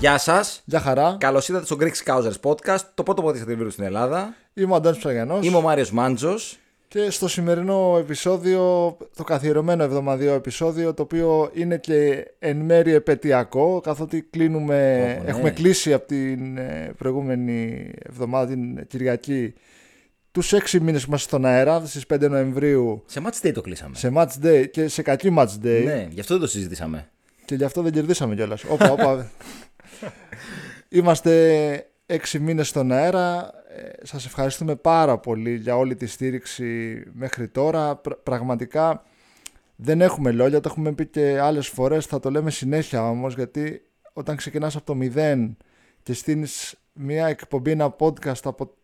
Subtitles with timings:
[0.00, 0.62] Γεια σας.
[0.64, 1.16] Γεια χαρά.
[1.20, 4.34] Καλώς ήρθατε στο Greek Scousers Podcast, το πρώτο podcast για στην Ελλάδα.
[4.54, 5.46] Είμαι ο Αντώνης Ψαγιανός.
[5.46, 6.58] Είμαι ο Μάριος Μάντζος.
[6.88, 13.80] Και στο σημερινό επεισόδιο, το καθιερωμένο εβδομαδιαίο επεισόδιο, το οποίο είναι και εν μέρει επαιτειακό,
[13.80, 14.74] καθότι κλείνουμε,
[15.22, 15.30] ναι.
[15.30, 19.54] έχουμε κλείσει από την ε, προηγούμενη εβδομάδα, την Κυριακή,
[20.30, 23.02] τους έξι μήνες που είμαστε στον αέρα, στις 5 Νοεμβρίου.
[23.06, 23.96] Σε match day το κλείσαμε.
[23.96, 25.82] Σε match day και σε κακή match day.
[25.84, 27.08] Ναι, γι' αυτό δεν το συζητήσαμε.
[27.44, 28.64] Και γι' αυτό δεν κερδίσαμε κιόλας.
[28.64, 29.30] Όπα, όπα.
[30.88, 33.52] Είμαστε έξι μήνες στον αέρα.
[33.68, 38.00] Ε, σας ευχαριστούμε πάρα πολύ για όλη τη στήριξη μέχρι τώρα.
[38.22, 39.04] Πραγματικά
[39.76, 43.82] δεν έχουμε λόγια, το έχουμε πει και άλλες φορές, θα το λέμε συνέχεια όμως, γιατί
[44.12, 45.56] όταν ξεκινάς από το μηδέν
[46.02, 48.74] και στείνεις μια εκπομπή, ένα podcast από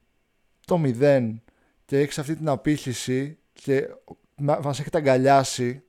[0.67, 1.43] το μηδέν
[1.85, 3.89] και έχεις αυτή την απήχηση και
[4.37, 5.83] μας έχετε αγκαλιάσει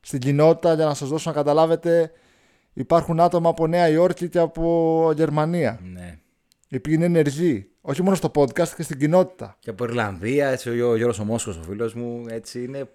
[0.00, 2.12] στην κοινότητα για να σας δώσω να καταλάβετε
[2.76, 5.80] υπάρχουν άτομα από Νέα Υόρκη και από Γερμανία.
[5.82, 6.18] Ναι.
[6.68, 7.68] Οι οποίοι είναι ενεργοί.
[7.80, 9.56] Όχι μόνο στο podcast και στην κοινότητα.
[9.58, 12.88] Και από Ιρλανδία, έτσι, ο Γιώργος ο Μόσχος, ο φίλος μου, έτσι, είναι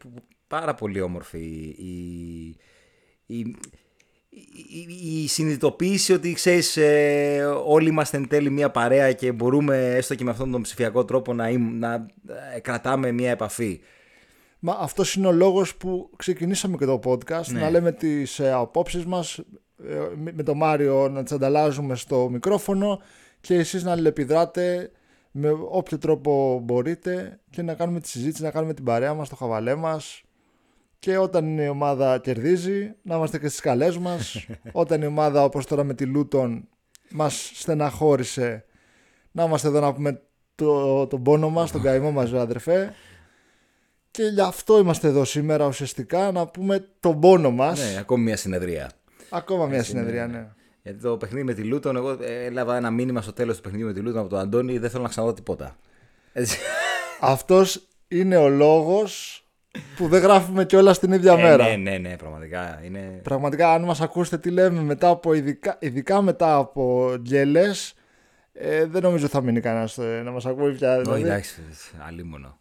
[0.47, 1.39] πάρα πολύ όμορφη
[1.77, 2.57] η,
[3.25, 3.55] η,
[4.29, 10.15] η, η συνειδητοποίηση ότι ξέρεις ε, όλοι είμαστε εν τέλει μια παρέα και μπορούμε έστω
[10.15, 12.05] και με αυτόν τον ψηφιακό τρόπο να, να
[12.55, 13.81] ε, κρατάμε μια επαφή.
[14.59, 17.59] Μα αυτός είναι ο λόγος που ξεκινήσαμε και το podcast, ναι.
[17.59, 19.43] να λέμε τις ε, απόψεις μας, ε,
[20.33, 23.01] με τον Μάριο να τις ανταλλάζουμε στο μικρόφωνο
[23.41, 24.91] και εσείς να αλληλεπιδράτε
[25.31, 29.35] με όποιο τρόπο μπορείτε και να κάνουμε τη συζήτηση, να κάνουμε την παρέα μας, το
[29.35, 30.23] χαβαλέ μας
[30.99, 35.65] και όταν η ομάδα κερδίζει να είμαστε και στις καλές μας όταν η ομάδα όπως
[35.65, 36.67] τώρα με τη Λούτον
[37.11, 38.65] μας στεναχώρησε
[39.31, 40.21] να είμαστε εδώ να πούμε
[40.55, 42.93] το, τον πόνο μας, τον καημό μας αδερφέ
[44.11, 47.79] και γι' αυτό είμαστε εδώ σήμερα ουσιαστικά να πούμε τον πόνο μας.
[47.79, 48.91] Ναι, ακόμη μια συνεδρία.
[49.31, 50.47] Ακόμα μια συνεδρία, ναι.
[50.83, 53.93] Γιατί το παιχνίδι με τη Λούτον, εγώ έλαβα ένα μήνυμα στο τέλος του παιχνιδιού με
[53.93, 55.77] τη Λούτον από τον Αντώνη, δεν θέλω να ξαναδώ τίποτα.
[57.19, 59.43] Αυτός είναι ο λόγος
[59.95, 61.67] που δεν γράφουμε κιόλα την ίδια ε, μέρα.
[61.67, 62.81] Ναι, ναι, ναι, πραγματικά.
[62.83, 63.19] Είναι...
[63.23, 67.71] Πραγματικά, αν μας ακούσετε τι λέμε μετά από ειδικά, ειδικά μετά από γκέλε,
[68.53, 70.93] ε, δεν νομίζω θα μείνει κανένας ε, να μας ακούει πια.
[70.93, 71.21] Όχι, δηλαδή.
[71.21, 71.61] εντάξει,
[72.07, 72.59] αλίμονο.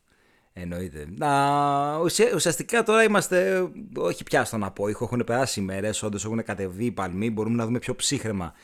[0.53, 1.07] Εννοείται.
[1.17, 1.99] Να,
[2.35, 6.93] ουσιαστικά τώρα είμαστε, όχι πια στον απόϊχο, έχουν περάσει οι μέρες, όντως έχουν κατεβεί οι
[6.93, 8.55] παλμοί, μπορούμε να δούμε πιο ψύχρεμα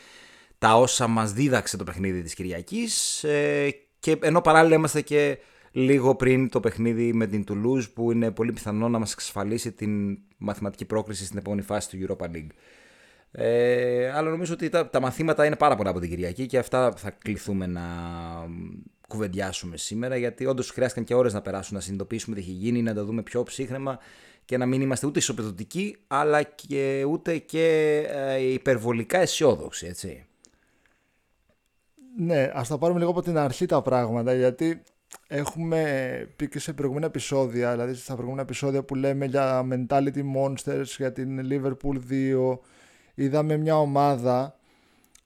[0.58, 3.24] τα όσα μας δίδαξε το παιχνίδι της Κυριακής.
[3.24, 5.38] Ε, και ενώ παράλληλα είμαστε και
[5.70, 10.18] λίγο πριν το παιχνίδι με την Toulouse που είναι πολύ πιθανό να μας εξασφαλίσει την
[10.36, 12.50] μαθηματική πρόκριση στην επόμενη φάση του Europa League.
[13.30, 16.92] Ε, αλλά νομίζω ότι τα, τα μαθήματα είναι πάρα πολλά από την Κυριακή και αυτά
[16.96, 17.82] θα κληθούμε να
[19.06, 22.94] κουβεντιάσουμε σήμερα, γιατί όντως χρειάστηκαν και ώρες να περάσουν να συνειδητοποιήσουμε τι έχει γίνει, να
[22.94, 23.98] τα δούμε πιο ψύχρεμα
[24.44, 30.26] και να μην είμαστε ούτε ισοπεδωτικοί, αλλά και ούτε και ε, υπερβολικά αισιόδοξοι, έτσι.
[32.18, 34.82] Ναι, ας τα πάρουμε λίγο από την αρχή τα πράγματα, γιατί
[35.26, 40.84] έχουμε πει και σε προηγούμενα επεισόδια, δηλαδή στα προηγούμενα επεισόδια που λέμε για Mentality Monsters,
[40.96, 42.58] για την Liverpool 2,
[43.14, 44.58] είδαμε μια ομάδα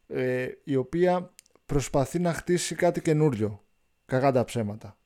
[0.09, 1.31] ε, η οποία
[1.67, 3.63] προσπαθεί να χτίσει κάτι καινούριο
[4.11, 4.97] κακά τα ψέματα.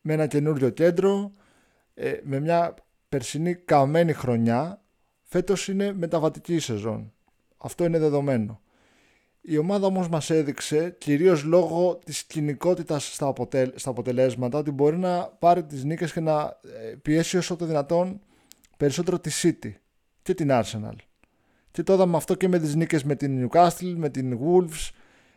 [0.00, 1.32] Με ένα καινούριο κέντρο,
[1.94, 2.74] ε, με μια
[3.08, 4.82] περσινή καμένη χρονιά,
[5.22, 7.12] φέτος είναι μεταβατική σεζόν.
[7.56, 8.60] Αυτό είναι δεδομένο.
[9.40, 13.32] Η ομάδα όμως μας έδειξε, κυρίως λόγω της κοινικότητας στα,
[13.74, 18.20] στα αποτελέσματα, ότι μπορεί να πάρει τις νίκες και να ε, πιέσει όσο το δυνατόν
[18.76, 19.72] περισσότερο τη City
[20.22, 20.96] και την Arsenal.
[21.70, 24.90] Και το είδαμε αυτό και με τις νίκες με την Newcastle, με την Wolves,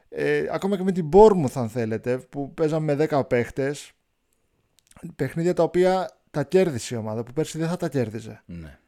[0.09, 3.92] ε, ακόμα και με την Bournemouth αν θέλετε που παίζαμε με 10 παίχτες
[5.16, 8.42] παιχνίδια τα οποία τα κέρδισε η ομάδα που πέρσι δεν θα τα κέρδιζε.
[8.46, 8.80] Ναι.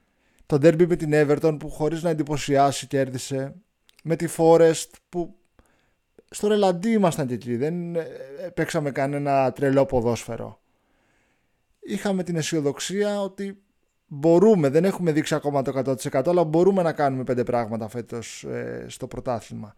[0.45, 3.55] το derby με την Everton που χωρίς να εντυπωσιάσει κέρδισε.
[4.03, 5.35] Με τη Forest που
[6.29, 7.55] στο ρελαντί ήμασταν και εκεί.
[7.55, 8.03] Δεν ε,
[8.53, 10.61] παίξαμε κανένα τρελό ποδόσφαιρο.
[11.79, 13.61] Είχαμε την αισιοδοξία ότι
[14.07, 18.85] μπορούμε, δεν έχουμε δείξει ακόμα το 100% αλλά μπορούμε να κάνουμε πέντε πράγματα φέτος ε,
[18.87, 19.75] στο πρωτάθλημα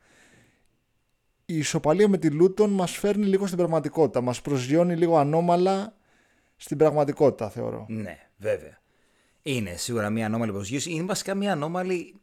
[1.54, 4.22] η ισοπαλία με τη Λούτον μας φέρνει λίγο στην πραγματικότητα.
[4.22, 5.96] Μας προσγειώνει λίγο ανώμαλα
[6.56, 7.86] στην πραγματικότητα θεωρώ.
[7.90, 8.82] Ναι, βέβαια.
[9.42, 10.92] Είναι σίγουρα μια ανώμαλη προσγείωση.
[10.92, 12.14] Είναι βασικά μια ανώμαλη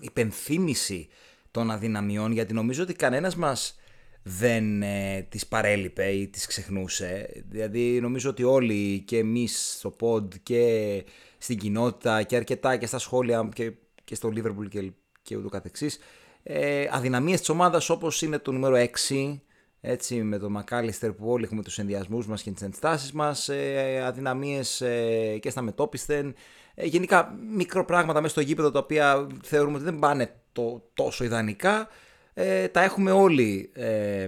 [0.00, 1.08] υπενθύμηση
[1.50, 3.78] των αδυναμιών γιατί νομίζω ότι κανένας μας
[4.22, 7.42] δεν ε, τις παρέλειπε ή τις ξεχνούσε.
[7.48, 11.04] Δηλαδή νομίζω ότι όλοι και εμείς στο pod και
[11.38, 13.72] στην κοινότητα και αρκετά και στα σχόλια και,
[14.04, 14.92] και στο Liverpool και,
[15.22, 15.98] και ούτω καθεξής
[16.46, 18.76] ε, αδυναμίες της ομάδας όπως είναι το νούμερο
[19.08, 19.38] 6
[19.86, 24.02] έτσι, με τον Μακάλιστερ που όλοι έχουμε τους ενδιασμούς μας και τις ενστάσεις μας, ε,
[24.06, 26.34] αδυναμίες ε, και στα μετόπισθεν,
[26.74, 31.24] ε, γενικά μικρό πράγματα μέσα στο γήπεδο τα οποία θεωρούμε ότι δεν πάνε το, τόσο
[31.24, 31.88] ιδανικά,
[32.34, 34.26] ε, τα έχουμε όλοι ε,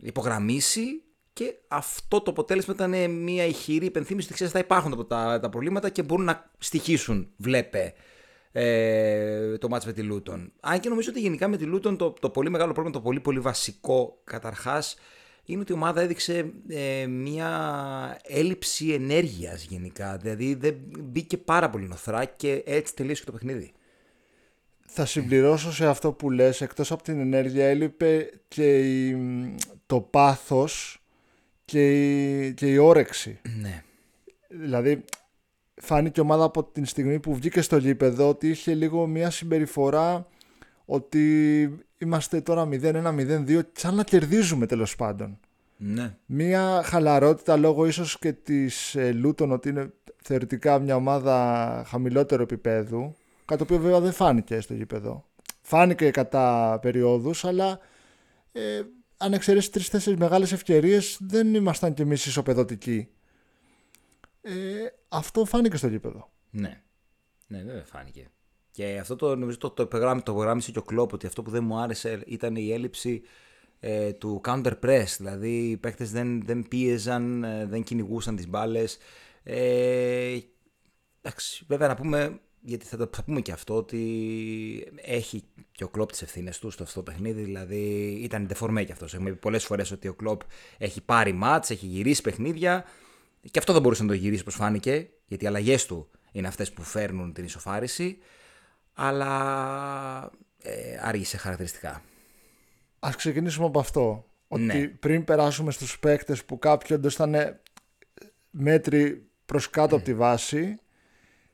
[0.00, 1.02] υπογραμμίσει
[1.32, 5.88] και αυτό το αποτέλεσμα ήταν μια ηχηρή υπενθύμηση ότι ξέρεις θα υπάρχουν τα, τα προβλήματα
[5.88, 7.94] και μπορούν να στοιχήσουν, βλέπε,
[8.52, 10.52] ε, το μάτς με τη Λούτον.
[10.60, 13.20] Αν και νομίζω ότι γενικά με τη Λούτον το, το πολύ μεγάλο πρόβλημα, το πολύ
[13.20, 14.96] πολύ βασικό καταρχάς,
[15.44, 20.16] είναι ότι η ομάδα έδειξε ε, μια έλλειψη ενέργειας γενικά.
[20.16, 23.72] Δηλαδή δεν μπήκε πάρα πολύ νοθρά και έτσι τελείωσε και το παιχνίδι.
[24.92, 29.16] Θα συμπληρώσω σε αυτό που λες, εκτός από την ενέργεια έλειπε και
[29.86, 31.02] το πάθος
[31.64, 33.38] και η, και η όρεξη.
[33.60, 33.82] Ναι.
[34.48, 35.04] Δηλαδή
[35.82, 40.26] φάνηκε η ομάδα από την στιγμή που βγήκε στο γήπεδο ότι είχε λίγο μια συμπεριφορά
[40.84, 45.38] ότι είμαστε τώρα 0-1-0-2 σαν να κερδίζουμε τέλος πάντων.
[45.76, 46.16] Ναι.
[46.26, 49.92] Μια χαλαρότητα λόγω ίσως και της ε, Λούτων ότι είναι
[50.22, 55.24] θεωρητικά μια ομάδα χαμηλότερου επίπεδου κάτι το οποίο βέβαια δεν φάνηκε στο γήπεδο.
[55.60, 57.78] Φάνηκε κατά περιόδους αλλά
[58.52, 58.80] ε,
[59.16, 63.08] αν εξαιρέσεις τρει-τέσσερι μεγάλες ευκαιρίες, δεν ήμασταν κι εμείς ισοπεδωτικοί.
[64.40, 64.52] Ε,
[65.08, 66.30] αυτό φάνηκε στο γήπεδο.
[66.50, 66.82] Ναι.
[67.46, 68.30] Ναι, βέβαια φάνηκε.
[68.70, 71.64] Και αυτό το νομίζω το, το, το υπογράμμισε και ο Κλόπ ότι αυτό που δεν
[71.64, 73.22] μου άρεσε ήταν η έλλειψη
[73.80, 75.04] ε, του counter press.
[75.16, 78.98] Δηλαδή οι παίκτες δεν, δεν πίεζαν, ε, δεν κυνηγούσαν τις μπάλες.
[79.42, 80.38] Ε,
[81.22, 86.10] εντάξει, βέβαια να πούμε γιατί θα, θα πούμε και αυτό ότι έχει και ο Κλόπ
[86.10, 87.42] τις ευθύνες του στο αυτό το παιχνίδι.
[87.42, 89.14] Δηλαδή ήταν ντεφορμέ κι αυτός.
[89.14, 90.40] Έχουμε πει πολλές φορές ότι ο Κλόπ
[90.78, 92.84] έχει πάρει μάτς, έχει γυρίσει παιχνίδια.
[93.50, 96.72] Και αυτό δεν μπορούσε να το γυρίσει όπως φάνηκε, γιατί οι αλλαγές του είναι αυτές
[96.72, 98.18] που φέρνουν την ισοφάριση.
[98.94, 100.30] Αλλά
[100.62, 102.02] ε, άργησε χαρακτηριστικά.
[102.98, 104.24] Α ξεκινήσουμε από αυτό.
[104.48, 104.86] Ότι Ναι.
[104.86, 107.60] πριν περάσουμε στους παίκτες που κάποιοι όντως ήταν
[108.50, 110.78] μέτρη προς κάτω από τη βάση,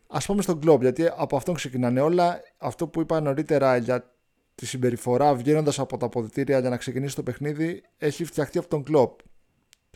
[0.06, 0.82] ας πούμε στον κλοπ.
[0.82, 2.40] Γιατί από αυτόν ξεκινάνε όλα.
[2.56, 4.14] Αυτό που είπα νωρίτερα για
[4.54, 8.82] τη συμπεριφορά βγαίνοντας από τα αποδητήρια για να ξεκινήσει το παιχνίδι έχει φτιαχτεί από τον
[8.82, 9.20] κλοπ.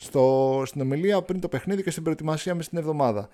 [0.03, 3.29] Στο, στην ομιλία πριν το παιχνίδι και στην προετοιμασία μες στην εβδομάδα.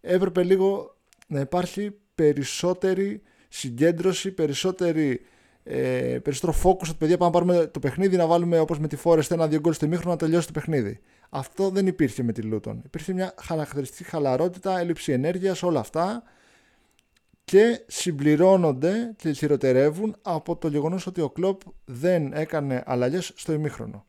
[0.00, 5.20] Έπρεπε λίγο να υπάρχει περισσότερη συγκέντρωση, περισσότερη
[5.64, 8.96] ε, περισσότερο focus ότι παιδιά πάμε να πάρουμε το παιχνίδι να βάλουμε όπως με τη
[9.04, 11.00] Forest ένα-δύο γκολ στο ημίχρονο να τελειώσει το παιχνίδι.
[11.30, 12.76] Αυτό δεν υπήρχε με τη Luton.
[12.84, 16.22] Υπήρχε μια χαρακτηριστική χαλαρότητα, έλλειψη ενέργειας, όλα αυτά
[17.44, 24.06] και συμπληρώνονται και χειροτερεύουν από το γεγονός ότι ο Κλόπ δεν έκανε αλλαγές στο ημίχρονο.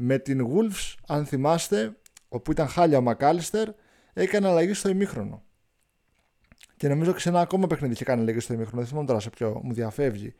[0.00, 1.96] Με την Wolves, αν θυμάστε,
[2.28, 3.68] όπου ήταν χάλια ο Μακάλιστερ,
[4.12, 5.42] έκανε αλλαγή στο ημίχρονο.
[6.76, 8.78] Και νομίζω και σε ένα ακόμα παιχνίδι είχε κάνει αλλαγή στο ημίχρονο.
[8.80, 10.34] Δεν θυμάμαι τώρα σε ποιο, μου διαφεύγει.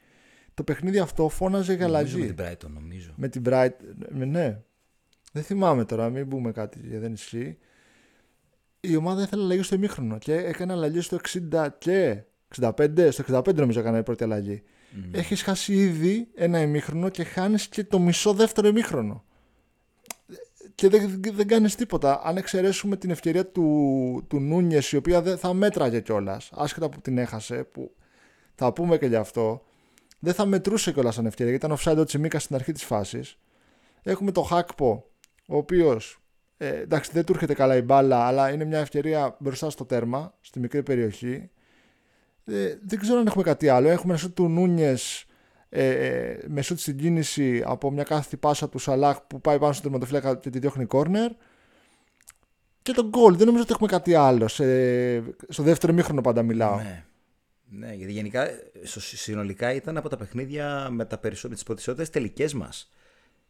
[0.55, 2.32] Το παιχνίδι αυτό φώναζε για Νομίζω αλλαγή.
[2.34, 3.12] με την Brighton, νομίζω.
[3.16, 3.70] Με την Bright.
[4.08, 4.60] με- Ναι.
[5.32, 7.58] Δεν θυμάμαι τώρα, μην πούμε κάτι γιατί δεν ισχύει.
[8.81, 12.22] Η ομάδα ήθελε αλλαγή στο ημίχρονο και έκανε αλλαγή στο 60 και
[12.56, 13.10] 65.
[13.10, 14.62] Στο 65 νομίζω έκανε η πρώτη αλλαγή.
[14.90, 15.10] Μμμ.
[15.14, 19.25] Έχει χάσει ήδη ένα ημίχρονο και χάνεις και το μισό δεύτερο ημίχρονο.
[20.78, 22.20] Και δεν, δεν κάνεις τίποτα.
[22.25, 27.00] Αν εξαιρέσουμε την ευκαιρία του, του Νούνιες, η οποία δεν θα μέτραγε κιόλας, άσχετα που
[27.00, 27.94] την έχασε, που
[28.54, 29.64] θα πούμε και γι' αυτό,
[30.19, 33.38] δεν θα μετρούσε κιόλας σαν ευκαιρία, γιατί ήταν offside ο Τσιμίκα στην αρχή της φάσης.
[34.03, 35.05] Έχουμε το Χάκπο,
[35.48, 36.20] ο οποίος
[36.56, 40.34] ε, εντάξει δεν του έρχεται καλά η μπάλα, αλλά είναι μια ευκαιρία μπροστά στο τέρμα,
[40.41, 41.50] στη μικρή περιοχή.
[42.44, 43.88] Ε, δεν ξέρω αν έχουμε κάτι άλλο.
[43.88, 45.26] Έχουμε ένα σουτ του Νούνιες
[45.70, 49.72] ε, ε, με σουτ στην κίνηση από μια κάθετη πάσα του Σαλάχ που πάει πάνω
[49.72, 51.31] στο τερματοφύλακα και τη διώχνει κόρνερ.
[52.82, 53.37] Και το γκολ.
[53.37, 54.48] Δεν νομίζω ότι έχουμε κάτι άλλο.
[54.48, 56.77] Σε, στο δεύτερο μήχρονο πάντα μιλάω.
[56.77, 57.05] Ναι.
[57.69, 58.46] ναι, γιατί γενικά
[58.82, 62.91] στο- συνολικά ήταν από τα παιχνίδια με τα περισσότερες, τις περισσότερες τελικές μας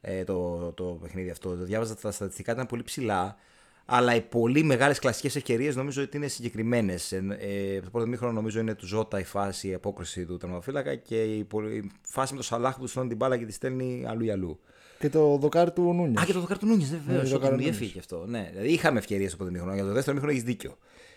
[0.01, 1.57] ε, το, το παιχνίδι αυτό.
[1.57, 3.37] Το διάβαζα τα στατιστικά, ήταν πολύ ψηλά.
[3.90, 7.12] Αλλά οι πολύ μεγάλες κλασικές ευκαιρίες νομίζω ότι είναι συγκεκριμένες.
[7.12, 11.23] Ε, το πρώτο μήχρονο νομίζω είναι του Ζώτα η φάση, η απόκριση του τερματοφύλακα και
[11.23, 14.04] η, πολυ- η φάση με το Σαλάχ που τους στέλνει την μπάλα και τη στέλνει
[14.07, 14.61] αλλού ή αλλού.
[14.99, 16.21] Και το δοκάρι του Νούνιε.
[16.21, 17.23] Α, και το δοκάρι του Νούνιε, Ναι, βεβαίως.
[17.23, 18.25] το το δοκάρι μου του διέφυγε και αυτό.
[18.26, 19.75] Ναι, δηλαδή είχαμε ευκαιρίες στο πρώτο μήχρονο.
[19.75, 20.76] Για το δεύτερο μήχρονο έχεις δίκιο.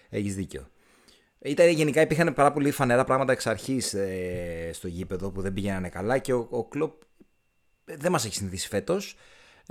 [0.10, 0.68] Έχεις δίκιο.
[1.40, 5.90] Ήταν, γενικά υπήρχαν πάρα πολύ φανερά πράγματα εξ αρχής ε, στο γήπεδο που δεν πηγαίνανε
[5.90, 7.02] καλά και ο, ο Κλοπ
[7.86, 9.16] ε, δεν μας έχει συνηθίσει φέτος.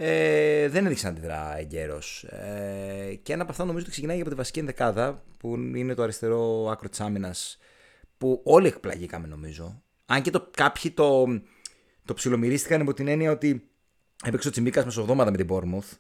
[0.02, 2.24] Ε, δεν έδειξε να αντιδρά εγκαίρως.
[2.24, 6.02] Ε, και ένα από αυτά νομίζω ότι ξεκινάει από τη βασική ενδεκάδα που είναι το
[6.02, 7.58] αριστερό άκρο της άμυνας
[8.18, 9.82] που όλοι εκπλαγήκαμε νομίζω.
[10.06, 11.26] Αν και το, κάποιοι το,
[12.04, 13.68] το ψιλομυρίστηκαν υπό την έννοια ότι
[14.24, 15.96] έπαιξε ο Τσιμίκα μεσοβδόματα με την Bournemouth.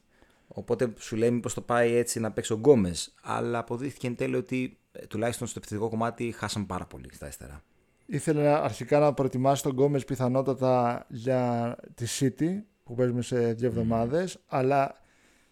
[0.48, 3.14] Οπότε σου λέει μήπως το πάει έτσι να παίξει ο Γκόμες.
[3.22, 7.62] Αλλά αποδείχθηκε εν τέλει ότι ε, τουλάχιστον στο επιθετικό κομμάτι χάσαν πάρα πολύ στα αριστερά.
[8.06, 13.68] Ήθελε να- αρχικά να προετοιμάσει τον Γκόμες πιθανότατα για τη City που παίζουμε σε δύο
[13.68, 15.02] εβδομάδες αλλά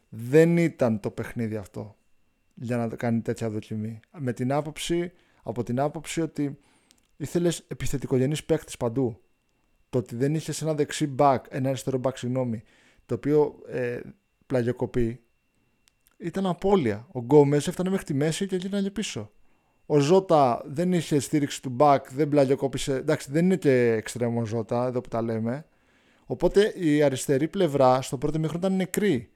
[0.09, 1.97] δεν ήταν το παιχνίδι αυτό
[2.54, 4.00] για να κάνει τέτοια δοκιμή.
[4.18, 6.59] Με την άποψη, από την άποψη ότι
[7.16, 9.21] ήθελες επιθετικογενείς παίκτες παντού.
[9.90, 12.62] το ότι δεν είχες ένα δεξί back, ένα αριστερό back, συγγνώμη,
[13.07, 14.00] το οποίο ε,
[14.47, 15.21] πλαγιοκοπεί,
[16.16, 17.07] ήταν απώλεια.
[17.12, 19.30] Ο Γκόμες έφτανε μέχρι τη μέση και γίνανε πίσω.
[19.87, 22.95] Ο Ζώτα δεν είχε στήριξη του back, δεν πλαγιοκόπησε.
[22.95, 25.66] Εντάξει, δεν είναι και εξτρέμο Ζώτα, εδώ που τα λέμε.
[26.30, 29.30] Οπότε η αριστερή πλευρά στο πρώτο μήχρονο ήταν νεκρή.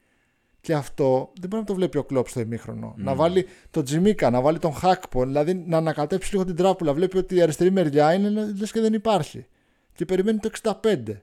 [0.60, 2.94] Και αυτό δεν μπορεί να το βλέπει ο Κλόπ στο ημίχρονο.
[2.96, 6.92] Να βάλει τον Τζιμίκα, να βάλει τον Χάκπο, δηλαδή να ανακατέψει λίγο την τράπουλα.
[6.92, 9.46] Βλέπει ότι η αριστερή μεριά είναι λες και δεν υπάρχει.
[9.94, 11.22] Και περιμένει το 65.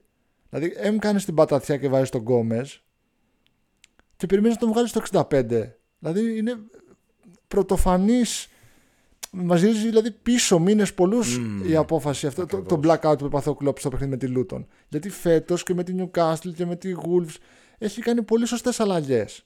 [0.50, 2.82] Δηλαδή, έμ κάνεις την πατατιά και βάζεις τον Γκόμες
[4.16, 5.76] και περιμένεις να τον βγάλεις στο 65.
[5.98, 6.56] Δηλαδή είναι
[7.48, 8.48] πρωτοφανής.
[9.30, 13.54] Μας γυρίζει δηλαδή πίσω μήνες πολλούς η απόφαση αυτό, το, το blackout που έπαθε ο
[13.54, 14.66] Κλόπ στο παιχνίδι με τη Λούτον.
[14.88, 17.34] Γιατί φέτος και με τη Newcastle και με τη Wolves
[17.78, 19.44] έχει κάνει πολύ σωστές αλλαγές.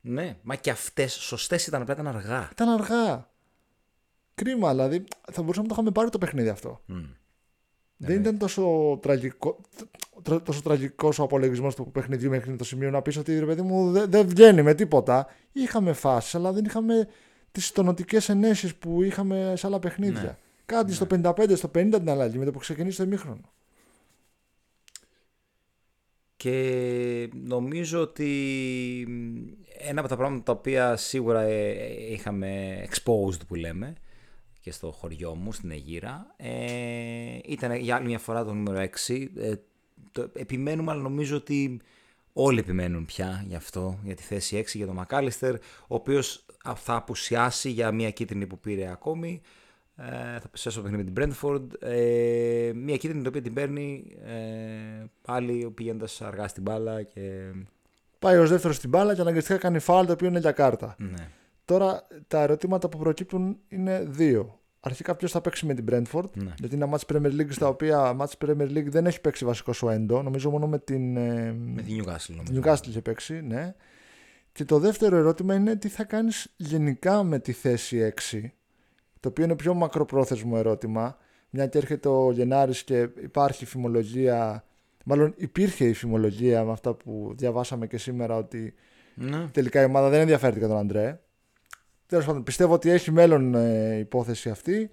[0.00, 2.48] Ναι, μα και αυτές σωστές ήταν, απλά ήταν αργά.
[2.52, 3.30] Ήταν αργά.
[4.34, 6.80] Κρίμα, δηλαδή θα μπορούσαμε να το είχαμε πάρει το παιχνίδι αυτό.
[7.96, 9.60] Δεν ήταν τόσο τραγικό,
[10.22, 13.92] τόσο τραγικός ο απολογισμός του παιχνιδιού μέχρι το σημείο να πεις ότι ρε παιδί μου
[13.92, 15.26] δεν δε βγαίνει με τίποτα.
[15.52, 17.08] Είχαμε φάσεις, αλλά δεν είχαμε
[17.52, 20.22] τις τονοτικέ ενέσεις που είχαμε σε άλλα παιχνίδια.
[20.22, 20.36] Ναι.
[20.66, 20.94] Κάτι ναι.
[20.94, 23.50] στο 55, στο 50 την αλλαγή με το που ξεκινήσει το ημίχρονο.
[26.36, 28.30] Και νομίζω ότι
[29.78, 33.94] ένα από τα πράγματα τα οποία σίγουρα ε, είχαμε exposed που λέμε
[34.60, 39.26] και στο χωριό μου, στην Αιγύρα, ε, ήταν για άλλη μια φορά το νούμερο 6.
[39.36, 39.54] Ε,
[40.12, 41.80] το, επιμένουμε, αλλά νομίζω ότι
[42.32, 46.94] όλοι επιμένουν πια γι' αυτό, για τη θέση 6 για τον Μακάλιστερ, ο οποίος θα
[46.94, 49.40] απουσιάσει για μια κίτρινη που πήρε ακόμη.
[49.96, 51.88] Ε, θα πεσέσω το παιχνίδι με την Brentford.
[51.88, 57.02] Ε, μια κίτρινη την οποία την παίρνει ε, πάλι πηγαίνοντας αργά στην μπάλα.
[57.02, 57.52] Και...
[58.18, 60.94] Πάει ως δεύτερος στην μπάλα και αναγκαστικά κάνει φάλ το οποίο είναι για κάρτα.
[60.98, 61.28] Ναι.
[61.64, 64.60] Τώρα τα ερωτήματα που προκύπτουν είναι δύο.
[64.80, 66.30] Αρχικά ποιος θα παίξει με την Brentford.
[66.34, 66.54] Ναι.
[66.58, 69.82] Γιατί είναι ένα μάτς Premier League στα οποία μάτς Premier League δεν έχει παίξει βασικός
[69.82, 70.22] ο Έντο.
[70.22, 71.16] Νομίζω μόνο με την.
[71.16, 72.34] Ε, με την Newcastle.
[72.36, 72.60] Νομίζω.
[72.62, 73.74] Newcastle είχε παίξει, ναι.
[74.58, 78.42] Και το δεύτερο ερώτημα είναι τι θα κάνεις γενικά με τη θέση 6
[79.20, 81.16] το οποίο είναι πιο μακροπρόθεσμο ερώτημα,
[81.50, 84.64] μια και έρχεται ο Γενάρης και υπάρχει φημολογία,
[85.04, 88.74] μάλλον υπήρχε η φημολογία με αυτά που διαβάσαμε και σήμερα ότι
[89.14, 89.48] ναι.
[89.52, 91.20] τελικά η ομάδα δεν ενδιαφέρεται για τον Αντρέ.
[92.06, 94.90] Τέλος πάντων, πιστεύω ότι έχει μέλλον ε, υπόθεση αυτή.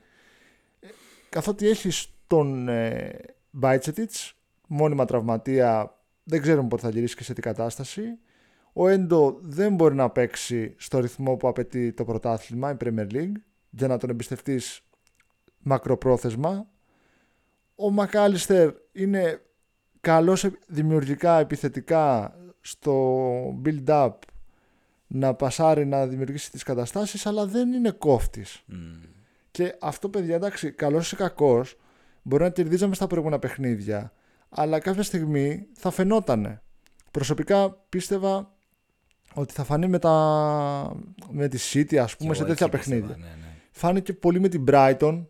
[1.30, 3.12] Καθότι έχει τον ε,
[4.68, 8.04] μόνιμα τραυματία, δεν ξέρουμε πότε θα γυρίσει και σε τι κατάσταση.
[8.78, 13.32] Ο Έντο δεν μπορεί να παίξει στο ρυθμό που απαιτεί το πρωτάθλημα, η Premier League
[13.70, 14.82] για να τον εμπιστευτείς
[15.58, 16.68] μακροπρόθεσμα.
[17.76, 19.42] Ο Μακάλιστερ είναι
[20.02, 24.12] καλός δημιουργικά, επιθετικά στο build-up
[25.08, 28.66] να πασάρει, να δημιουργήσει τις καταστάσεις, αλλά δεν είναι κόφτης.
[29.52, 31.78] Και αυτό, παιδιά, εντάξει, καλός ή κακός,
[32.22, 34.14] μπορεί να κερδίζαμε στα προηγούμενα παιχνίδια,
[34.50, 36.62] αλλά κάποια στιγμή θα φαινότανε.
[37.12, 38.55] Προσωπικά πίστευα
[39.36, 40.96] ότι θα φανεί με, τα...
[41.32, 43.16] με τη City, ας πούμε, σε τέτοια παιχνίδια.
[43.18, 43.58] Ναι, ναι.
[43.72, 45.26] Φάνηκε πολύ με την Brighton.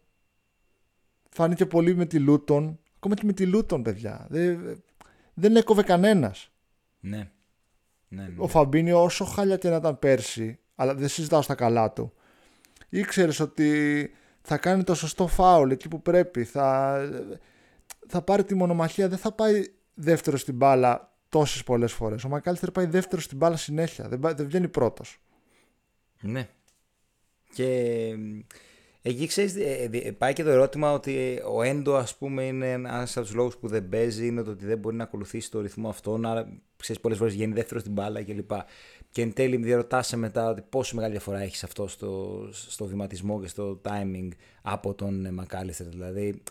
[1.30, 2.76] Φάνηκε πολύ με τη Luton.
[2.96, 4.26] Ακόμα και με τη Luton, παιδιά.
[4.30, 4.84] Δεν,
[5.34, 6.52] δεν έκοβε κανένας.
[7.00, 7.18] Ναι.
[7.18, 7.30] ναι.
[8.08, 12.14] Ναι, Ο Φαμπίνιο, όσο χάλια και να ήταν πέρσι, αλλά δεν συζητάω στα καλά του,
[12.90, 16.44] ήξερες ότι θα κάνει το σωστό φάουλ εκεί που πρέπει.
[16.44, 17.00] Θα,
[18.08, 19.08] θα πάρει τη μονομαχία.
[19.08, 22.24] Δεν θα πάει δεύτερο στην μπάλα τόσες πολλές φορές.
[22.24, 24.08] Ο Μακάλιστερ πάει δεύτερο στην μπάλα συνέχεια.
[24.08, 25.20] Δεν, δεν βγαίνει πρώτος.
[26.22, 26.50] Ναι.
[27.54, 28.10] Και
[29.02, 33.18] εκεί ξέρεις, ε, ε, πάει και το ερώτημα ότι ο Έντο, ας πούμε, είναι ένας
[33.18, 35.90] από τους λόγους που δεν παίζει, είναι το ότι δεν μπορεί να ακολουθήσει το ρυθμό
[35.90, 36.26] αυτόν.
[36.26, 38.52] Άρα, ξέρεις, πολλές φορές βγαίνει δεύτερος στην μπάλα κλπ.
[39.10, 43.48] Και εν τέλει, διαρωτάσαι μετά ότι πόσο μεγάλη διαφορά έχεις αυτό στο, στο βηματισμό και
[43.48, 44.30] στο timing
[44.62, 45.88] από τον Μακάλιστερ.
[45.88, 46.42] Δηλαδή,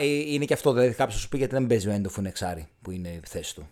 [0.00, 0.72] είναι και αυτό.
[0.72, 3.68] Δηλαδή, κάποιος σου πει γιατί δεν παίζει ο Έντο Φουνεξάρη, που είναι η θέση του.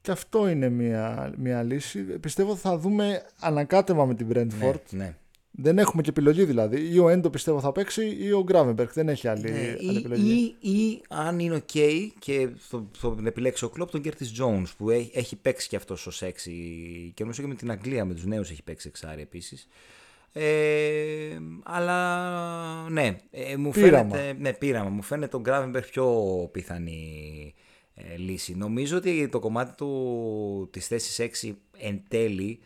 [0.00, 2.00] Και αυτό είναι μια, μια λύση.
[2.02, 4.80] Πιστεύω ότι θα δούμε ανακάτεμα με την Brentford.
[4.90, 5.16] Ναι, ναι.
[5.56, 6.94] Δεν έχουμε και επιλογή δηλαδή.
[6.94, 8.88] Ή ο Έντο πιστεύω θα παίξει ή ο Γκράβενμπεργκ.
[8.92, 10.56] Δεν έχει άλλη, ναι, άλλη επιλογή.
[10.60, 14.90] Ή, ή, αν είναι OK και θα τον επιλέξει ο Κλοπ, τον Curtis Jones που
[14.90, 16.30] έχει, έχει παίξει και αυτός ως 6
[17.14, 19.68] και νομίζω και με την Αγγλία με τους νέους έχει παίξει εξάρι επίσης.
[20.36, 24.14] Ε, αλλά ναι, ε, μου πείραμα.
[24.14, 24.90] φαίνεται, ναι, πείραμα.
[24.90, 26.08] Μου φαίνεται τον Γκράβενμπεργκ πιο
[26.52, 27.54] πιθανή
[27.94, 28.54] ε, λύση.
[28.56, 32.60] Νομίζω ότι το κομμάτι του, της θέσης 6 εν τέλει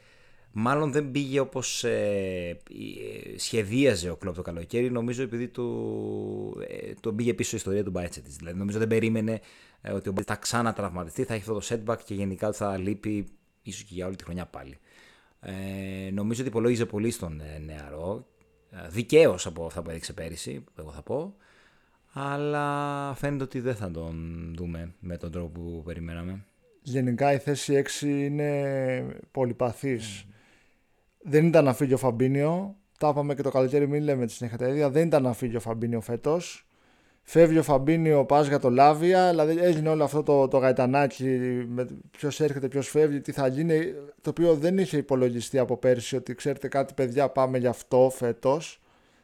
[0.52, 1.88] μάλλον δεν πήγε όπως ε,
[2.48, 4.90] ε, σχεδίαζε ο Κλόπ το καλοκαίρι.
[4.90, 8.36] Νομίζω επειδή του, ε, το πήγε πίσω η ιστορία του Μπάιτσε της.
[8.36, 9.40] Δηλαδή νομίζω δεν περίμενε
[9.80, 13.26] ε, ότι ο θα ξανατραυματιστεί, θα έχει αυτό το setback και γενικά θα λείπει
[13.62, 14.78] ίσως και για όλη τη χρονιά πάλι.
[15.40, 18.26] Ε, νομίζω ότι υπολόγιζε πολύ στον νεαρό.
[18.88, 21.34] Δικαίως από αυτά που έδειξε πέρυσι, εγώ θα πω.
[22.12, 24.14] αλλά φαίνεται ότι δεν θα τον
[24.56, 26.44] δούμε με τον τρόπο που περιμέναμε.
[26.82, 30.26] Γενικά η θέση 6 είναι πολυπαθής.
[31.22, 32.76] Δεν ήταν να φύγει ο Φαμπίνιο.
[32.98, 34.90] Τα είπαμε και το καλοκαίρι, μην λέμε τη συνέχεια τα ίδια.
[34.90, 36.67] Δεν ήταν να φύγει ο Φαμπίνιο φέτος.
[37.30, 39.30] Φεύγει ο Φαμπίνιο, πας για το Λάβια.
[39.30, 41.24] Δηλαδή έγινε όλο αυτό το, το γαϊτανάκι
[41.68, 43.94] με ποιος έρχεται, ποιος φεύγει, τι θα γίνει.
[44.20, 48.80] Το οποίο δεν είχε υπολογιστεί από πέρσι ότι ξέρετε κάτι, παιδιά, πάμε γι' αυτό φέτος.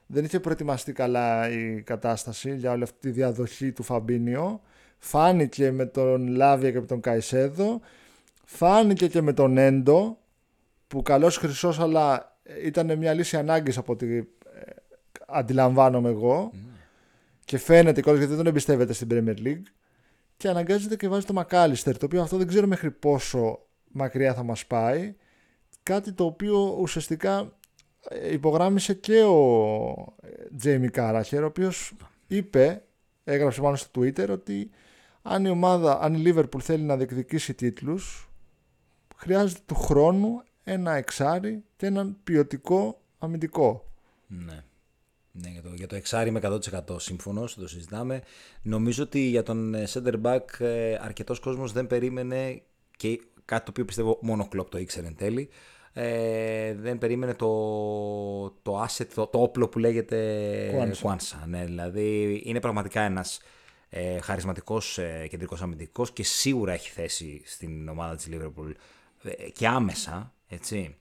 [0.06, 4.60] Δεν είχε προετοιμαστεί καλά η κατάσταση για όλη αυτή τη διαδοχή του Φαμπίνιο.
[4.98, 7.80] Φάνηκε με τον Λάβια και με τον Καϊσέδο.
[8.44, 10.18] Φάνηκε και με τον Έντο
[10.88, 14.22] που καλός χρυσός, αλλά ήταν μια λύση ανάγκης από ό,τι ε,
[15.26, 16.73] αντιλαμβάνομαι εγώ mm.
[17.44, 19.62] Και φαίνεται κιόλας γιατί δεν τον εμπιστεύεται στην Premier League
[20.36, 23.58] και αναγκάζεται και βάζει το Μακάλιστερ το οποίο αυτό δεν ξέρω μέχρι πόσο
[23.92, 25.14] μακριά θα μας πάει
[25.82, 27.52] κάτι το οποίο ουσιαστικά
[28.08, 30.14] ε, υπογράμμισε και ο
[30.56, 31.92] Τζέιμι Κάραχερ ο οποίος
[32.26, 32.84] είπε,
[33.24, 34.70] έγραψε πάνω στο Twitter ότι
[35.22, 38.28] αν η ομάδα, αν η Liverpool θέλει να διεκδικήσει τίτλους
[39.16, 43.84] χρειάζεται του χρόνου ένα εξάρι και έναν ποιοτικό αμυντικό.
[44.26, 44.64] Ναι.
[45.36, 48.22] Ναι, για το, για το εξάρι είμαι 100% σύμφωνος, το συζητάμε.
[48.62, 52.62] Νομίζω ότι για τον ε, center back ε, αρκετός κόσμος δεν περίμενε
[52.96, 55.48] και κάτι το οποίο πιστεύω μόνο κλόπ το ήξερε εν τέλει.
[55.92, 57.48] Ε, δεν περίμενε το,
[58.62, 61.44] το asset, το, το όπλο που λέγεται Κουάνσα.
[61.46, 63.40] Ναι, δηλαδή είναι πραγματικά ένας
[63.88, 68.72] ε, χαρισματικός ε, κεντρικός αμυντικός και σίγουρα έχει θέση στην ομάδα της Liverpool
[69.22, 70.96] ε, και άμεσα έτσι.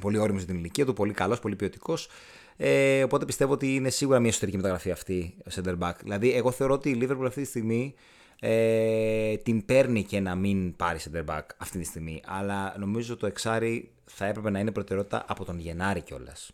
[0.00, 2.08] Πολύ όριμο στην ηλικία του, πολύ καλός, πολύ ποιοτικός.
[2.56, 5.94] Ε, οπότε πιστεύω ότι είναι σίγουρα μια εσωτερική μεταγραφή αυτή ο center back.
[6.02, 7.94] Δηλαδή, εγώ θεωρώ ότι η Liverpool αυτή τη στιγμή
[8.40, 12.22] ε, την παίρνει και να μην πάρει center back αυτή τη στιγμή.
[12.26, 16.50] Αλλά νομίζω το εξάρι θα έπρεπε να είναι προτεραιότητα από τον Γενάρη κιόλας.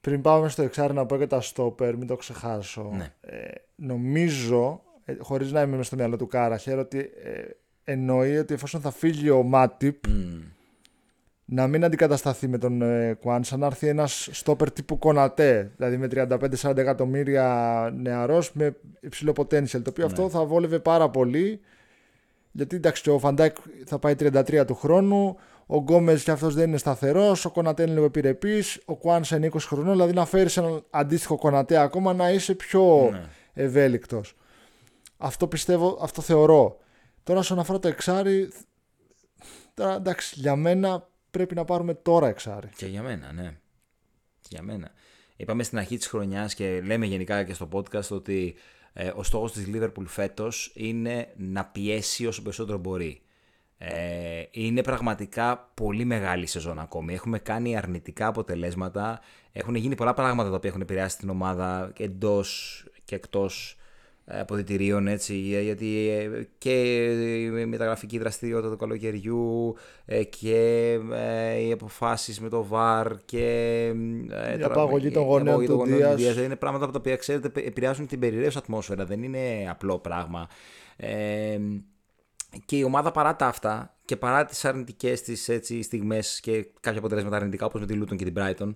[0.00, 2.90] Πριν πάμε στο εξάρι να πω και τα stopper, μην το ξεχάσω.
[2.96, 3.12] Ναι.
[3.20, 7.42] Ε, νομίζω, ε, χωρίς να είμαι στο μυαλό του Κάραχερ, ότι ε,
[7.84, 10.04] εννοεί ότι εφόσον θα φύγει ο Μάτιπ.
[10.06, 10.59] Mm
[11.52, 16.08] να μην αντικατασταθεί με τον ε, Κουάνσα, να έρθει ένας στόπερ τύπου Κονατέ, δηλαδή με
[16.62, 19.82] 35-40 εκατομμύρια νεαρός με υψηλό potential.
[19.82, 20.12] Το οποίο ναι.
[20.12, 21.60] αυτό θα βόλευε πάρα πολύ.
[22.52, 25.36] Γιατί εντάξει, ο Φαντάκ θα πάει 33 του χρόνου,
[25.66, 29.50] ο Γκόμες και αυτός δεν είναι σταθερός, ο Κονατέ είναι λίγο επιρρεπής, ο Κουάνσα είναι
[29.52, 29.92] 20 χρονών.
[29.92, 33.22] Δηλαδή να φέρεις έναν αντίστοιχο Κονατέ ακόμα να είσαι πιο ναι.
[33.52, 34.36] ευέλικτος.
[35.16, 36.76] Αυτό πιστεύω, αυτό θεωρώ.
[37.22, 38.52] Τώρα, όσον αφορά το εξάρι,
[39.74, 42.68] τώρα εντάξει, για μένα πρέπει να πάρουμε τώρα εξάρι.
[42.76, 43.58] Και για μένα, ναι.
[44.48, 44.90] Για μένα.
[45.36, 48.54] Είπαμε στην αρχή της χρονιάς και λέμε γενικά και στο podcast ότι
[48.92, 53.22] ε, ο στόχος της Liverpool φέτος είναι να πιέσει όσο περισσότερο μπορεί.
[53.78, 57.14] Ε, είναι πραγματικά πολύ μεγάλη σεζόν ακόμη.
[57.14, 59.20] Έχουμε κάνει αρνητικά αποτελέσματα.
[59.52, 63.79] Έχουν γίνει πολλά πράγματα τα οποία έχουν επηρεάσει την ομάδα εντός και εκτός
[64.38, 67.04] αποδητηρίων έτσι, γιατί ε, και
[67.62, 73.86] η μεταγραφική δραστηριότητα του καλοκαιριού ε, και ε, οι αποφάσεις με το ΒΑΡ και
[74.58, 75.84] η απαγωγή των γονέων του
[76.16, 76.36] Δίας.
[76.36, 80.48] Είναι πράγματα που τα οποία ξέρετε επηρεάζουν την περιραίωση ατμόσφαιρα, δεν είναι απλό πράγμα.
[82.64, 86.98] και η ομάδα παρά τα αυτά και παρά τις αρνητικές της έτσι, στιγμές και κάποια
[86.98, 88.72] αποτελέσματα αρνητικά όπως με τη Λούτον και την Brighton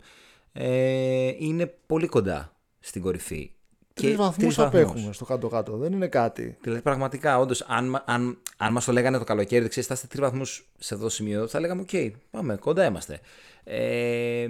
[1.39, 3.51] είναι πολύ κοντά στην κορυφή.
[3.95, 5.77] Τρεις βαθμούς απέχουμε στο κάτω-κάτω.
[5.77, 6.57] Δεν είναι κάτι.
[6.61, 10.21] Δηλαδή, πραγματικά, όντως, αν, αν, αν μας το λέγανε το καλοκαίρι, ξέρεις, θα είστε τρεις
[10.21, 13.21] βαθμούς σε αυτό το σημείο, θα λέγαμε: Οκ, πάμε, κοντά είμαστε.
[13.65, 14.47] Ε,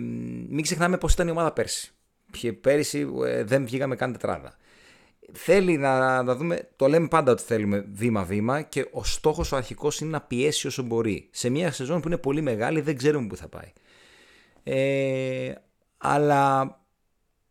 [0.48, 1.92] μην ξεχνάμε πώς ήταν η ομάδα πέρσι.
[2.30, 4.56] Και πέρσι ε, δεν βγήκαμε καν τετράδα.
[5.32, 10.00] Θέλει να, να δούμε, το λέμε πάντα ότι θέλουμε βήμα-βήμα και ο στόχος ο αρχικός
[10.00, 11.28] είναι να πιέσει όσο μπορεί.
[11.30, 13.72] Σε μια σεζόν που είναι πολύ μεγάλη, δεν ξέρουμε πού θα πάει.
[14.62, 15.52] Ε,
[15.98, 16.78] αλλά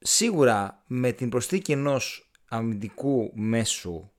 [0.03, 4.09] σίγουρα με την προσθήκη ενός αμυντικού μέσου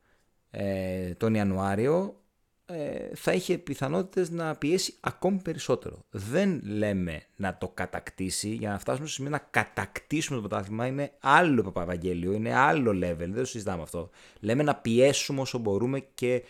[0.50, 2.24] ε, τον Ιανουάριο
[2.66, 6.04] ε, θα είχε πιθανότητες να πιέσει ακόμη περισσότερο.
[6.10, 11.12] Δεν λέμε να το κατακτήσει, για να φτάσουμε στο σημείο να κατακτήσουμε το πρωτάθλημα είναι
[11.20, 14.10] άλλο Παπαβαγγέλιο, είναι άλλο level, δεν το συζητάμε αυτό.
[14.40, 16.42] Λέμε να πιέσουμε όσο μπορούμε και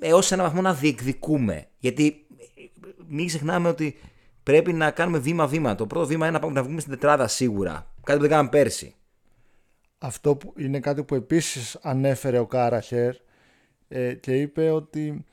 [0.00, 1.66] έως ένα βαθμό να διεκδικούμε.
[1.78, 2.26] Γιατί
[3.08, 3.98] μην ξεχνάμε ότι
[4.42, 5.74] πρέπει να κάνουμε βήμα-βήμα.
[5.74, 7.94] Το πρώτο βήμα είναι να βγούμε στην τετράδα σίγουρα.
[8.08, 8.94] Κάτι που δεν κάναμε πέρσι.
[9.98, 13.14] Αυτό που είναι κάτι που επίσης ανέφερε ο Κάραχερ
[13.88, 15.24] ε, και είπε ότι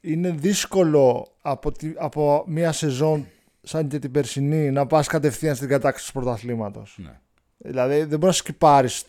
[0.00, 3.26] είναι δύσκολο από, από μια σεζόν
[3.62, 6.98] σαν και την περσινή να πας κατευθείαν στην κατάκτηση του πρωταθλήματος.
[7.02, 7.20] Ναι.
[7.56, 9.04] Δηλαδή δεν μπορείς να σκυπάρεις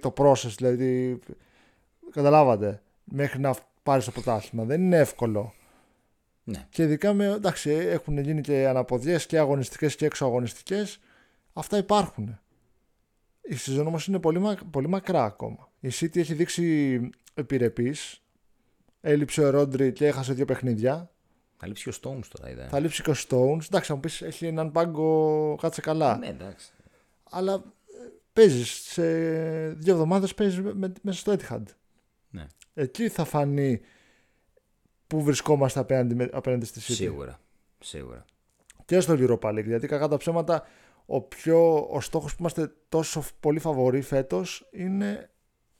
[0.00, 1.18] το process, δηλαδή
[2.10, 4.64] καταλάβατε, μέχρι να πάρεις το πρωτάθλημα.
[4.64, 5.54] Δεν είναι εύκολο.
[6.44, 6.66] Ναι.
[6.70, 11.00] Και ειδικά με, εντάξει, έχουν γίνει και αναποδιές και αγωνιστικές και έξω αγωνιστικές.
[11.58, 12.38] Αυτά υπάρχουν.
[13.42, 15.68] Η σεζόν όμως είναι πολύ, μα- πολύ μακρά ακόμα.
[15.80, 17.00] Η City έχει δείξει
[17.34, 17.94] επιρρεπή.
[19.00, 21.10] Έλειψε ο Ρόντρι και έχασε δύο παιχνίδια.
[21.56, 22.68] Θα λείψει και ο Stones τώρα, είδα.
[22.68, 23.64] Θα λείψει και ο Stones.
[23.66, 26.16] Εντάξει, θα μου πεις έχει έναν πάγκο, κάτσε καλά.
[26.16, 26.70] Ναι, εντάξει.
[27.30, 27.64] Αλλά
[28.32, 29.02] παίζεις σε
[29.72, 30.60] δύο εβδομάδες παίζεις
[31.02, 31.62] μέσα στο Etihad.
[32.30, 32.46] Ναι.
[32.74, 33.80] Εκεί θα φανεί
[35.06, 36.94] που βρισκόμαστε απέναντι, με- απέναντι στη City.
[36.96, 37.40] Σίγουρα.
[37.78, 38.24] Σίγουρα.
[38.84, 39.64] Και στο Europa League.
[39.64, 40.66] Γιατί κακά τα ψέματα,
[41.06, 45.30] ο, πιο, ο στόχος που είμαστε τόσο πολύ φαβοροί φέτος είναι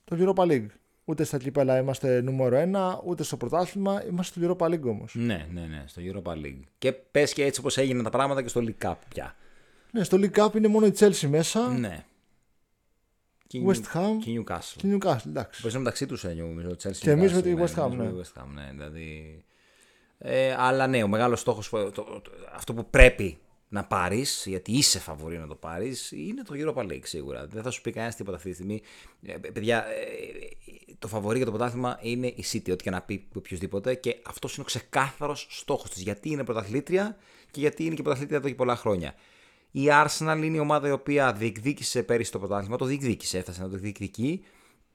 [0.05, 0.67] το Europa League.
[1.05, 4.05] Ούτε στα κύπελα είμαστε νούμερο ένα, ούτε στο πρωτάθλημα.
[4.07, 5.15] Είμαστε στο Europa League όμως.
[5.15, 6.61] Ναι, ναι, ναι, στο Europa League.
[6.79, 9.37] Και πες και έτσι όπως έγιναν τα πράγματα και στο League Cup πια.
[9.91, 12.05] Ναι, στο League Cup είναι μόνο η Chelsea μέσα, Ναι.
[13.47, 14.77] Και η West Ham και η Newcastle.
[14.77, 15.27] και Newcastle.
[15.27, 15.63] Εντάξει.
[15.63, 16.71] Που είναι μεταξύ τους νομίζω.
[16.71, 18.23] Chelsea Και εμείς με Newcastle, τη ναι, West Ham, εμείς με ναι.
[18.23, 19.45] τη West Ham, ναι, δηλαδή.
[20.19, 21.73] Ε, αλλά ναι, ο μεγάλος στόχος,
[22.55, 27.05] αυτό που πρέπει να πάρεις, γιατί είσαι φαβορή να το πάρεις, είναι το Europa League
[27.05, 27.47] σίγουρα.
[27.47, 28.83] Δεν θα σου πει κανένας τίποτα αυτή τη στιγμή.
[29.23, 30.07] Ε, παιδιά, ε,
[30.99, 33.95] το φαβορή για το πρωτάθλημα είναι η City, ό,τι και να πει οποιοδήποτε.
[33.95, 36.03] Και αυτός είναι ο ξεκάθαρος στόχος της.
[36.03, 37.17] Γιατί είναι πρωταθλήτρια
[37.51, 39.15] και γιατί είναι και πρωταθλήτρια εδώ και πολλά χρόνια.
[39.71, 43.69] Η Arsenal είναι η ομάδα η οποία διεκδίκησε πέρυσι το πρωτάθλημα, το διεκδίκησε, έφτασε να
[43.69, 44.45] το διεκδικεί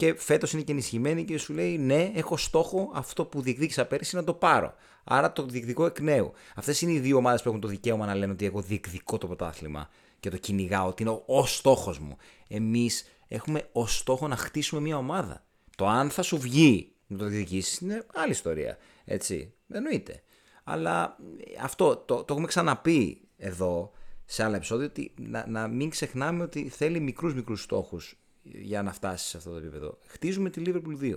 [0.01, 4.15] και φέτος είναι και ενισχυμένη και σου λέει: Ναι, έχω στόχο αυτό που διεκδίκησα πέρυσι
[4.15, 4.73] να το πάρω.
[5.03, 6.31] Άρα το διεκδικώ εκ νέου.
[6.55, 9.27] Αυτές είναι οι δύο ομάδες που έχουν το δικαίωμα να λένε ότι εγώ διεκδικώ το
[9.27, 12.17] πρωτάθλημα και το κυνηγάω, ότι είναι ο στόχος μου.
[12.47, 15.43] Εμείς έχουμε ως στόχο να χτίσουμε μια ομάδα.
[15.75, 18.77] Το αν θα σου βγει να το διεκδικήσεις είναι άλλη ιστορία.
[19.05, 19.53] Έτσι.
[19.67, 20.23] Δεν εννοείται.
[20.63, 21.17] Αλλά
[21.61, 23.91] αυτό το, το έχουμε ξαναπεί εδώ
[24.25, 28.93] σε άλλα επεισόδια ότι να, να μην ξεχνάμε ότι θέλει μικρούς μικρούς στόχους για να
[28.93, 29.97] φτάσεις σε αυτό το επίπεδο.
[30.05, 31.15] Χτίζουμε τη Liverpool 2.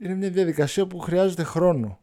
[0.00, 1.98] Είναι μια διαδικασία που χρειάζεται χρόνο.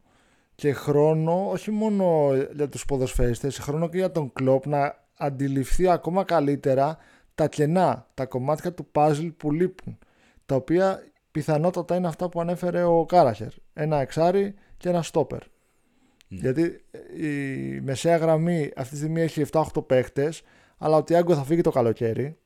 [0.56, 6.24] Και χρόνο όχι μόνο για τους ποδοσφαίριστες, χρόνο και για τον κλόπ να αντιληφθεί ακόμα
[6.24, 6.98] καλύτερα
[7.36, 9.98] τα κενά, τα κομμάτια του puzzle που λείπουν.
[10.46, 13.52] Τα οποία πιθανότατα είναι αυτά που ανέφερε ο Κάραχερ.
[13.74, 15.42] Ένα εξάρι και ένα στόπερ.
[16.28, 16.84] Γιατί
[17.18, 20.42] η μεσαία γραμμή αυτή τη στιγμή έχει 7-8 παίχτες,
[20.78, 22.38] αλλά ο Τιάγκο θα φύγει το καλοκαίρι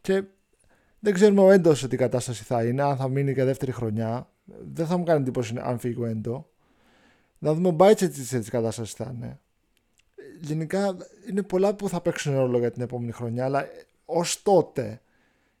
[0.00, 0.22] και
[1.04, 4.28] δεν ξέρουμε ο Έντος σε τι κατάσταση θα είναι, αν θα μείνει και δεύτερη χρονιά.
[4.72, 6.48] Δεν θα μου κάνει εντύπωση αν φύγει ο Έντο.
[7.38, 9.38] Να δούμε ο Μπάιτσε σε τι κατάσταση θα είναι.
[10.40, 10.96] Γενικά
[11.30, 13.66] είναι πολλά που θα παίξουν ρόλο για την επόμενη χρονιά, αλλά
[14.04, 15.00] ως τότε,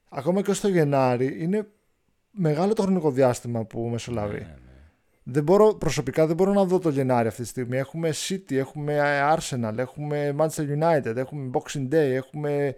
[0.08, 1.66] ακόμα και ως το Γενάρη, είναι
[2.30, 4.46] μεγάλο το χρονικό διάστημα που μεσολαβεί.
[5.22, 7.76] Δεν μπορώ, προσωπικά δεν μπορώ να δω το Γενάρη αυτή τη στιγμή.
[7.76, 9.00] Έχουμε City, έχουμε
[9.36, 12.74] Arsenal, έχουμε Manchester United, έχουμε Boxing Day, έχουμε ε,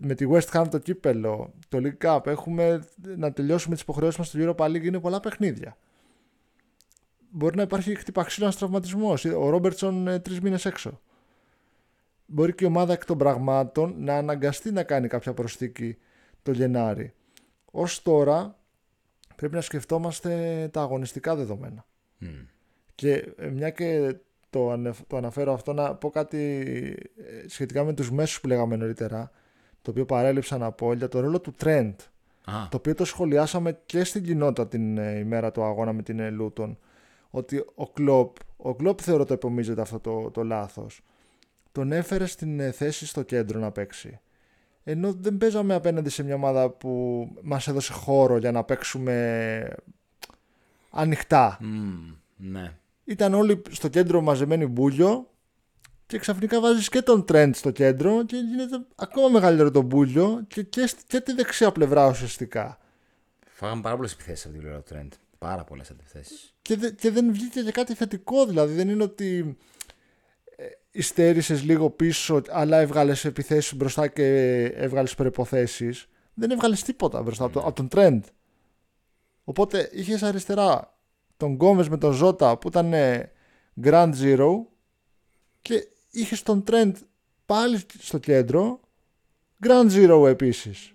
[0.00, 4.28] με τη West Ham το κύπελο, το League Cup, έχουμε να τελειώσουμε τις υποχρεώσεις μας
[4.28, 5.76] στο Europa League, είναι πολλά παιχνίδια.
[7.30, 11.00] Μπορεί να υπάρχει χτυπαξίλο ένας τραυματισμός, ο Ρόμπερτσον ε, τρεις μήνες έξω.
[12.26, 15.96] Μπορεί και η ομάδα εκ των πραγμάτων να αναγκαστεί να κάνει κάποια προσθήκη
[16.42, 17.14] το Γενάρη.
[17.64, 18.58] Ως τώρα
[19.36, 21.86] πρέπει να σκεφτόμαστε τα αγωνιστικά δεδομένα.
[22.20, 22.26] Mm.
[22.94, 24.16] Και ε, μια και
[24.50, 26.38] το, ανεφ- το αναφέρω αυτό να πω κάτι
[27.16, 29.30] ε, σχετικά με τους μέσους που λέγαμε νωρίτερα
[29.86, 31.94] το οποίο παρέλειψα να πω για το ρόλο του Trent
[32.44, 36.34] Α, το οποίο το σχολιάσαμε και στην κοινότητα την ε, ημέρα του αγώνα με την
[36.34, 36.78] Λούτον
[37.30, 41.02] ότι ο Κλόπ, ο Κλόπ θεωρώ το επομίζεται αυτό το, το λάθος.
[41.72, 44.20] Τον έφερε στην ε, θέση στο κέντρο να παίξει.
[44.84, 49.68] Ενώ δεν παίζαμε απέναντι σε μια ομάδα που μας έδωσε χώρο για να παίξουμε
[50.90, 51.58] ανοιχτά.
[51.60, 51.66] Μ,
[52.36, 52.72] ναι.
[53.04, 55.30] ήταν όλοι στο κέντρο μαζεμένοι μπούλιο
[56.06, 60.62] και ξαφνικά βάζεις και τον Τρέντ στο κέντρο και γίνεται ακόμα μεγαλύτερο το μπούλιο και,
[60.62, 62.78] και, στη- και τη δεξιά πλευρά ουσιαστικά.
[63.46, 65.12] Φάγαμε πάρα πολλές επιθέσεις από την πλευρά του Τρέντ.
[65.38, 66.54] Πάρα πολλές επιθέσεις.
[66.62, 68.74] Και, δε- και δεν βγήκε για κάτι θετικό δηλαδή.
[68.74, 69.56] Δεν είναι ότι
[70.56, 74.24] ε, υστέρησες λίγο πίσω αλλά έβγαλες επιθέσεις μπροστά και
[74.64, 76.06] έβγαλες προϋποθέσεις.
[76.34, 78.24] Δεν έβγαλες τίποτα μπροστά από, το- από τον Τρέντ.
[79.44, 80.96] Οπότε είχες αριστερά
[81.36, 83.32] τον Γκόμες με τον Ζώτα που ήταν ε,
[83.84, 84.48] Grand Zero
[85.62, 85.88] και
[86.20, 86.96] είχες τον Τρέντ
[87.46, 88.80] πάλι στο κέντρο
[89.66, 90.90] Grand Zero επίσης.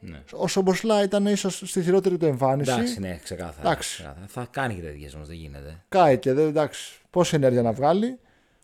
[0.00, 0.22] Ναι.
[0.32, 2.72] Ο Σομποσλά ήταν ίσως στη χειρότερη του εμφάνιση.
[2.72, 3.68] Εντάξει, ναι, ξεκάθαρα.
[3.68, 3.94] Εντάξει.
[3.94, 4.26] ξεκάθαρα.
[4.26, 5.84] Θα κάνει και τέτοιες όμως, δεν γίνεται.
[5.88, 8.18] Κάει και δεν, εντάξει, πόση ενέργεια να βγάλει.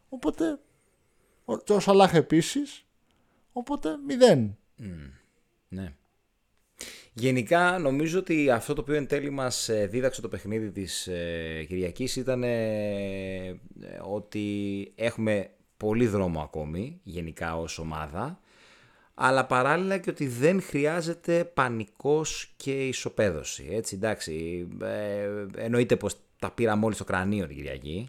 [0.08, 0.58] Οπότε,
[1.44, 2.84] ο, και ο Σαλάχ επίσης.
[3.52, 4.56] Οπότε μηδέν.
[4.76, 4.84] Μ,
[5.68, 5.92] ναι.
[7.12, 11.64] Γενικά νομίζω ότι αυτό το οποίο εν τέλει μας ε, δίδαξε το παιχνίδι της ε,
[11.68, 13.56] Κυριακής ήταν ε, ε,
[14.02, 18.38] ότι έχουμε πολύ δρόμο ακόμη γενικά ως ομάδα
[19.14, 23.68] αλλά παράλληλα και ότι δεν χρειάζεται πανικός και ισοπαίδωση.
[23.70, 28.08] Έτσι, εντάξει, ε, εννοείται πως τα πήραμε όλοι στο κρανίο την Κυριακή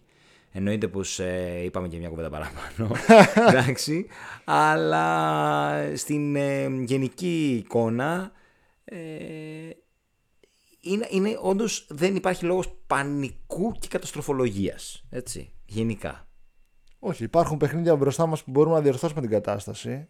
[0.51, 2.95] Εννοείται πως ε, είπαμε και μια κουβέντα παραπάνω.
[3.49, 4.07] Εντάξει.
[4.43, 8.31] Αλλά στην ε, γενική εικόνα
[8.83, 8.97] ε,
[10.79, 15.05] είναι, είναι όντως δεν υπάρχει λόγος πανικού και καταστροφολογίας.
[15.09, 15.53] Έτσι.
[15.65, 16.28] Γενικά.
[16.99, 20.07] Όχι, υπάρχουν παιχνίδια μπροστά μας που μπορούμε να διορθώσουμε την κατάσταση.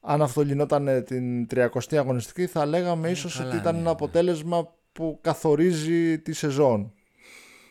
[0.00, 3.92] Αν αυτό γινόταν την 30η αγωνιστική θα λέγαμε ίσως καλά, ότι ήταν ναι, ένα ναι.
[3.92, 6.92] αποτέλεσμα που καθορίζει τη σεζόν.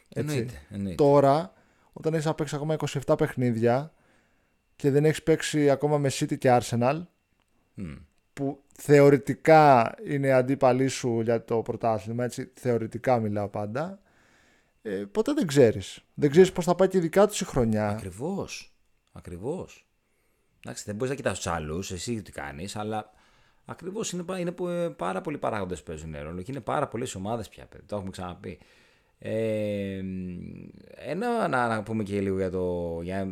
[0.09, 0.35] Έτσι.
[0.35, 1.03] Εννοείται, εννοείται.
[1.03, 1.53] Τώρα,
[1.93, 3.91] όταν έχεις να παίξει ακόμα 27 παιχνίδια
[4.75, 7.01] και δεν έχεις παίξει ακόμα με City και Arsenal,
[7.73, 7.95] Μμ.
[8.33, 13.99] που θεωρητικά είναι αντίπαλοι σου για το πρωτάθλημα, έτσι, θεωρητικά μιλάω πάντα,
[14.89, 15.99] ε, ποτέ δεν ξέρεις.
[16.13, 17.89] Δεν ξέρεις πώς θα πάει και η δικά τους η χρονιά.
[17.89, 18.73] Ακριβώς.
[19.11, 19.87] Ακριβώς.
[20.65, 23.11] Εντάξει, δεν μπορείς να κοιτάς τους άλλους, εσύ τι κάνεις, αλλά
[23.65, 26.87] ακριβώς είναι, πα- είναι που, ε, πάρα πολλοί παράγοντες που παίζουν ρόλο και είναι πάρα
[26.87, 28.59] πολλές ομάδες πια, παιδί, το έχουμε ξαναπεί.
[29.19, 30.01] Ε,
[30.95, 32.99] ένα να, να πούμε και λίγο για το...
[33.03, 33.27] Για,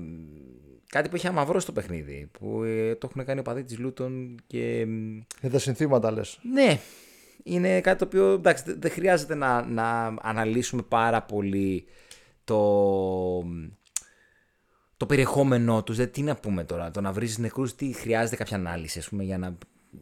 [0.90, 4.36] κάτι που έχει αμαυρώσει το παιχνίδι, που ε, το έχουν κάνει ο παδί της Λούτον
[4.48, 4.86] και...
[4.88, 6.40] μ, Για τα συνθήματα λες.
[6.52, 6.80] ναι,
[7.44, 11.86] είναι κάτι το οποίο εντάξει, δεν δεν χρειάζεται να, να αναλύσουμε πάρα πολύ
[12.44, 13.44] το,
[14.98, 15.96] το περιεχόμενό τους.
[15.98, 19.24] Δεν, τι να πούμε τώρα, το να βρεις νεκρούς, τι χρειάζεται κάποια ανάλυση, ας πούμε,
[19.24, 19.58] για να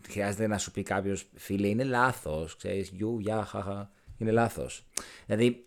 [0.10, 4.86] χρειάζεται να σου πει κάποιος, φίλε, είναι λάθος, ξέρεις, γιου, γεια, χαχα, είναι λάθος.
[5.26, 5.66] Δηλαδή,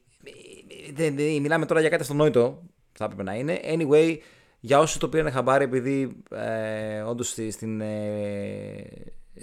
[0.94, 3.60] δεν, δεν- μιλάμε τώρα για κάτι αυτονόητο, θα έπρεπε να είναι.
[3.64, 4.16] Anyway,
[4.60, 8.84] για όσους το πήραν χαμπάρι, επειδή ε, όντως στη- στην, ε,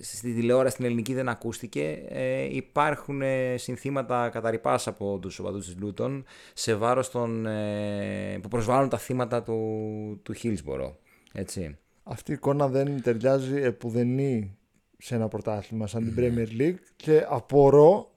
[0.01, 5.75] στη τηλεόραση στην ελληνική δεν ακούστηκε, ε, υπάρχουν ε, συνθήματα καταρρυπάς από τους οπαδούς της
[5.79, 10.97] Λούτων σε βάρος των, ε, που προσβάλλουν τα θύματα του, του Χίλσμπορο.
[11.33, 11.77] Έτσι.
[12.03, 14.57] Αυτή η εικόνα δεν ταιριάζει επουδενή
[14.97, 18.11] σε ένα πρωτάθλημα σαν την Premier League και απορώ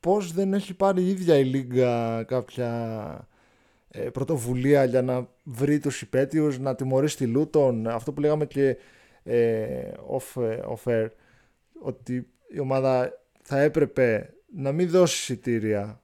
[0.00, 3.28] πώς δεν έχει πάρει η ίδια η Λίγκα κάποια
[3.88, 7.86] ε, πρωτοβουλία για να βρει τους υπέτειους, να τιμωρήσει τη Λούτον.
[7.86, 8.76] Αυτό που λέγαμε και
[9.24, 11.08] ε, off, ε, off air,
[11.82, 16.00] ότι η ομάδα θα έπρεπε να μην δώσει εισιτήρια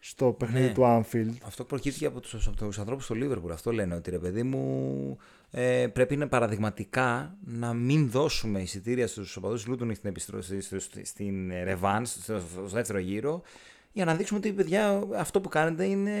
[0.00, 0.72] στο παιχνίδι Ναι.
[0.72, 1.32] του Anfield.
[1.46, 3.50] Αυτό προκύπτει από τους, από τους ανθρώπους του Λίβερπουλ.
[3.52, 5.16] Αυτό λένε ότι ρε παιδί μου
[5.50, 10.78] ε, πρέπει να παραδειγματικά να μην δώσουμε εισιτήρια στους οπαδούς της Λούτων στην, επιστροφή, στο-
[10.80, 13.42] στο- στην Ρεβάν, στο, στο, στο δεύτερο γύρο,
[13.92, 16.12] για να δείξουμε ότι παιδιά αυτό που κάνετε είναι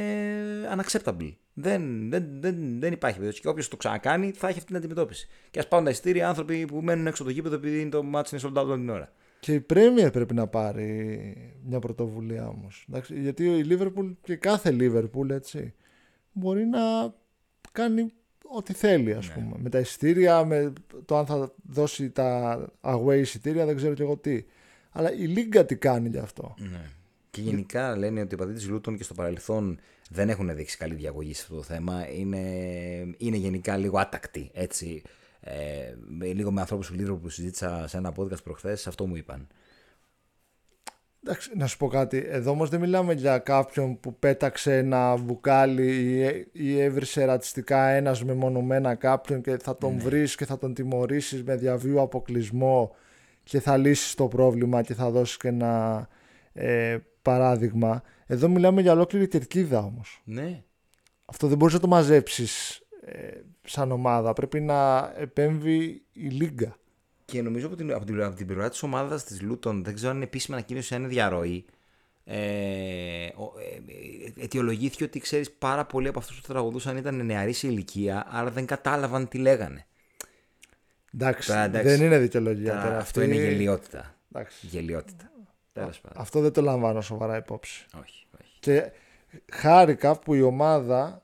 [0.76, 1.32] unacceptable.
[1.54, 3.42] Δεν, δεν, δεν, δεν υπάρχει περίπτωση.
[3.42, 5.28] Και όποιος το ξανακάνει θα έχει αυτή την αντιμετώπιση.
[5.50, 8.36] Και ας πάρουν τα εισιτήρια άνθρωποι που μένουν έξω από το γήπεδο επειδή το μάτι
[8.36, 9.12] είναι sold out όλη την ώρα.
[9.40, 12.86] Και η Premier πρέπει να πάρει μια πρωτοβουλία όμως.
[13.08, 15.74] Γιατί η Liverpool και κάθε Liverpool έτσι
[16.32, 16.80] μπορεί να
[17.72, 18.12] κάνει
[18.42, 19.34] ό,τι θέλει ας Ναι.
[19.34, 19.56] πούμε.
[19.58, 20.72] Με τα εισιτήρια, με
[21.04, 24.44] το αν θα δώσει τα away εισιτήρια δεν ξέρω και εγώ τι.
[24.90, 26.54] Αλλά η Λίγκα τι κάνει γι' αυτό.
[26.58, 26.80] Ναι.
[27.34, 29.78] Και γενικά λένε ότι οι οπαδοί τη Λούτων και στο παρελθόν
[30.10, 32.08] δεν έχουν δείξει καλή διαγωγή σε αυτό το θέμα.
[32.10, 32.38] Είναι,
[33.16, 34.50] είναι γενικά λίγο άτακτοι.
[34.54, 35.02] Έτσι.
[35.40, 39.16] Ε, με- λίγο με ανθρώπους του Λίβερπουλ που συζήτησα σε ένα podcast προχθές, αυτό μου
[39.16, 39.46] είπαν.
[41.26, 42.24] Εντάξει, να σου πω κάτι.
[42.28, 48.24] Εδώ όμως δεν μιλάμε για κάποιον που πέταξε ένα μπουκάλι ή, ή έβρισε ρατσιστικά ένας
[48.24, 52.94] μεμονωμένα κάποιον και θα τον βρεις και θα τον τιμωρήσεις με διαβίου αποκλεισμό
[53.42, 56.08] και θα λύσεις το πρόβλημα και θα δώσεις και ένα
[56.52, 58.02] ε, παράδειγμα.
[58.26, 60.20] Εδώ μιλάμε για ολόκληρη κερκίδα όμως.
[60.24, 60.62] Ναι.
[61.24, 63.30] Αυτό δεν μπορείς να το μαζέψεις ε,
[63.64, 64.32] σαν ομάδα.
[64.32, 66.76] Πρέπει να επέμβει η Λίγκα.
[67.24, 70.10] Και νομίζω από την, από την, από την πλευρά της ομάδας της Λούτων, δεν ξέρω
[70.10, 71.64] αν είναι επίσημη ανακοίνωση, αν είναι διαρροή.
[72.24, 72.36] Ε,
[73.36, 73.74] ο- ε,
[74.40, 78.50] ε, αιτιολογήθηκε ότι ξέρεις πάρα πολλοί από αυτούς που τραγουδούσαν ήταν νεαροί σε ηλικία, άρα
[78.50, 79.86] δεν κατάλαβαν τι λέγανε.
[81.14, 81.88] Εντάξει, Τώρα, εντάξει.
[81.88, 82.96] δεν είναι δικαιολογία Τώρα, τώρα.
[82.98, 84.14] αυτό Αυτή- είναι γελιότητα.
[84.32, 84.66] Εντάξει.
[84.66, 85.30] Γελιότητα.
[85.74, 86.22] Τέλος πάντων.
[86.22, 87.86] Αυτό δεν το λαμβάνω σοβαρά υπόψη.
[88.02, 88.56] Όχι, όχι.
[88.60, 88.90] Και
[89.52, 91.22] χάρηκα που η ομάδα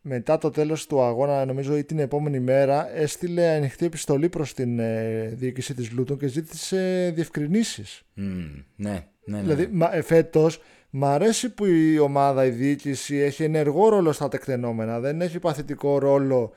[0.00, 4.78] μετά το τέλος του αγώνα, νομίζω ή την επόμενη μέρα, έστειλε ανοιχτή επιστολή προς την
[4.78, 8.02] ε, διοίκηση της Λούτων και ζήτησε διευκρινήσεις.
[8.14, 8.90] Μμμ, ναι,
[9.24, 9.40] ναι, ναι.
[9.40, 14.28] Δηλαδή, μα, ε, φέτος, μ' αρέσει που η ομάδα, η διοίκηση έχει ενεργό ρόλο στα
[14.28, 16.52] τεκτενόμενα, δεν έχει παθητικό ρόλο.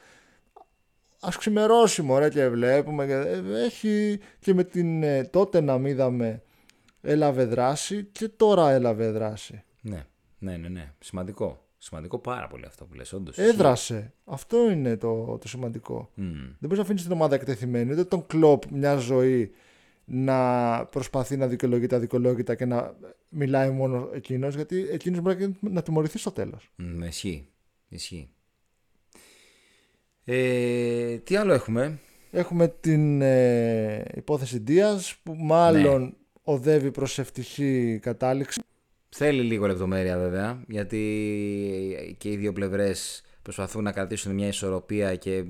[1.22, 3.06] Ας ξημερώσει μωρέ και βλέπουμε.
[3.06, 6.42] και- ε, Έχει και με την ε, τότε να είδαμε
[7.02, 9.64] έλαβε δράση και τώρα έλαβε δράση.
[9.82, 10.06] ναι,
[10.40, 10.94] ναι, ναι, ναι.
[11.00, 11.64] Σημαντικό.
[11.78, 13.38] Σημαντικό πάρα πολύ αυτό που λες, όντως.
[13.38, 14.14] Έδρασε.
[14.26, 16.12] Αυτό είναι το, το σημαντικό.
[16.16, 16.24] Μμ.
[16.34, 19.52] Δεν μπορείς να αφήνεις την ομάδα εκτεθειμένη, ούτε τον κλοπ μια ζωή
[20.06, 22.96] να προσπαθεί να δικαιολογεί τα δικαιολόγητα και να
[23.30, 26.72] μιλάει μόνο εκείνος, γιατί εκείνος μπορεί να- να τιμωρηθεί στο τέλος.
[26.76, 27.48] Μ, ισχύει.
[27.90, 28.30] Ισχύει.
[30.24, 32.00] Ε, τι άλλο έχουμε;
[32.32, 36.16] Έχουμε την ε, υπόθεση Δίας που μάλλον
[36.52, 38.62] οδεύει προς ευτυχή κατάληξη.
[39.10, 45.36] Θέλει λίγο λεπτομέρεια βέβαια, γιατί και οι δύο πλευρές προσπαθούν να κρατήσουν μια ισορροπία και
[45.36, 45.46] ε,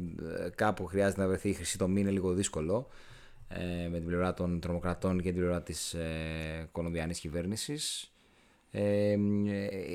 [0.55, 2.87] κάπου χρειάζεται να βρεθεί η χρυσή τομή, είναι λίγο δύσκολο
[3.47, 8.13] ε, με την πλευρά των τρομοκρατών και την πλευρά της ε, κολομβιανής κυβέρνησης.
[8.71, 9.15] Ε,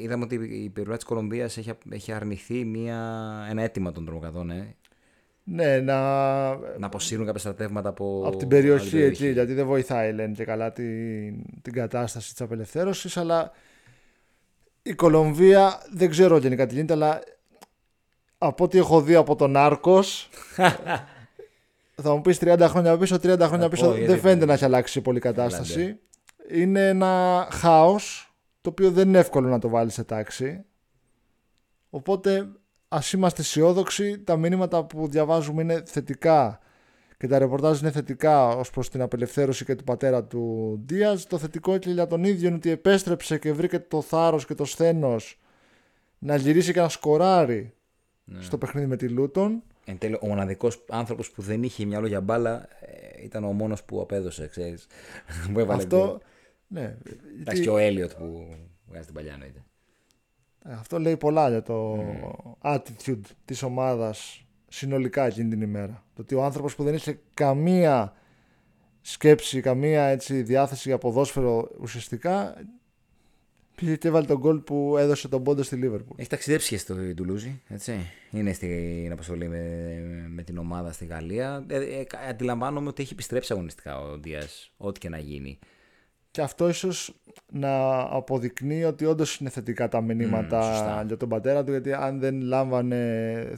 [0.02, 2.98] είδαμε ότι η πλευρά της Κολομβίας έχει, έχει αρνηθεί μια,
[3.50, 4.76] ένα αίτημα των τρομοκρατών ε,
[5.44, 5.98] ναι, να...
[6.56, 10.72] να αποσύρουν κάποια στρατεύματα από, από την περιοχή εκεί, γιατί δεν βοηθάει λένε και καλά
[10.72, 13.52] την, την κατάσταση της απελευθέρωσης, αλλά
[14.82, 17.20] η Κολομβία δεν ξέρω γενικά τι γίνεται, αλλά
[18.38, 20.28] από ό,τι έχω δει από τον Άρκος
[22.02, 25.20] θα μου πεις 30 χρόνια πίσω, 30 χρόνια πίσω δεν φαίνεται να έχει αλλάξει πολύ
[25.20, 25.98] κατάσταση.
[26.50, 30.64] Είναι ένα χάος το οποίο δεν είναι εύκολο να το βάλεις σε τάξη.
[31.90, 32.48] Οπότε
[32.94, 36.60] ας είμαστε αισιόδοξοι, τα μηνύματα που διαβάζουμε είναι θετικά
[37.16, 41.26] και τα ρεπορτάζ είναι θετικά ως προς την απελευθέρωση και του πατέρα του Δίας.
[41.26, 44.64] Το θετικό και για τον ίδιο είναι ότι επέστρεψε και βρήκε το θάρρος και το
[44.64, 45.40] σθένος
[46.18, 47.74] να γυρίσει και να σκοράρει
[48.24, 48.42] ναι.
[48.42, 49.62] στο παιχνίδι με τη Λούτον.
[49.84, 53.84] Εν τέλει, ο μοναδικός άνθρωπος που δεν είχε μυαλό για μπάλα ε, ήταν ο μόνος
[53.84, 54.86] που απέδωσε, ξέρεις.
[55.68, 56.20] Αυτό.
[56.66, 56.96] Ναι.
[57.40, 59.64] Εντάξει, και ο Έλιοτ που βγάζει την παλιά εννοείται.
[60.68, 61.98] Ε, αυτό λέει πολλά για το
[62.62, 62.74] mm.
[62.74, 66.04] attitude της ομάδας συνολικά εκείνη την ημέρα.
[66.14, 68.12] Το ότι ο άνθρωπος που δεν είχε καμία
[69.00, 72.56] σκέψη, καμία έτσι, διάθεση για ποδόσφαιρο ουσιαστικά
[73.74, 76.16] πήγε και έβαλε τον γκολ που έδωσε τον πόντο στη Λίβερπουλ.
[76.20, 78.10] Έχει ταξιδέψει και στο Τουλούζι, έτσι.
[78.30, 81.64] Είναι στην αποστολή με, με την ομάδα στη Γαλλία.
[81.68, 85.58] Ε, ε, αντιλαμβάνομαι ότι έχει επιστρέψει αγωνιστικά ο Δίας, ό,τι και να γίνει
[86.34, 87.14] και αυτό ίσως
[87.52, 92.40] να αποδεικνύει ότι όντως είναι θετικά τα μηνύματα για τον πατέρα του γιατί αν δεν
[92.40, 93.52] λάμβανε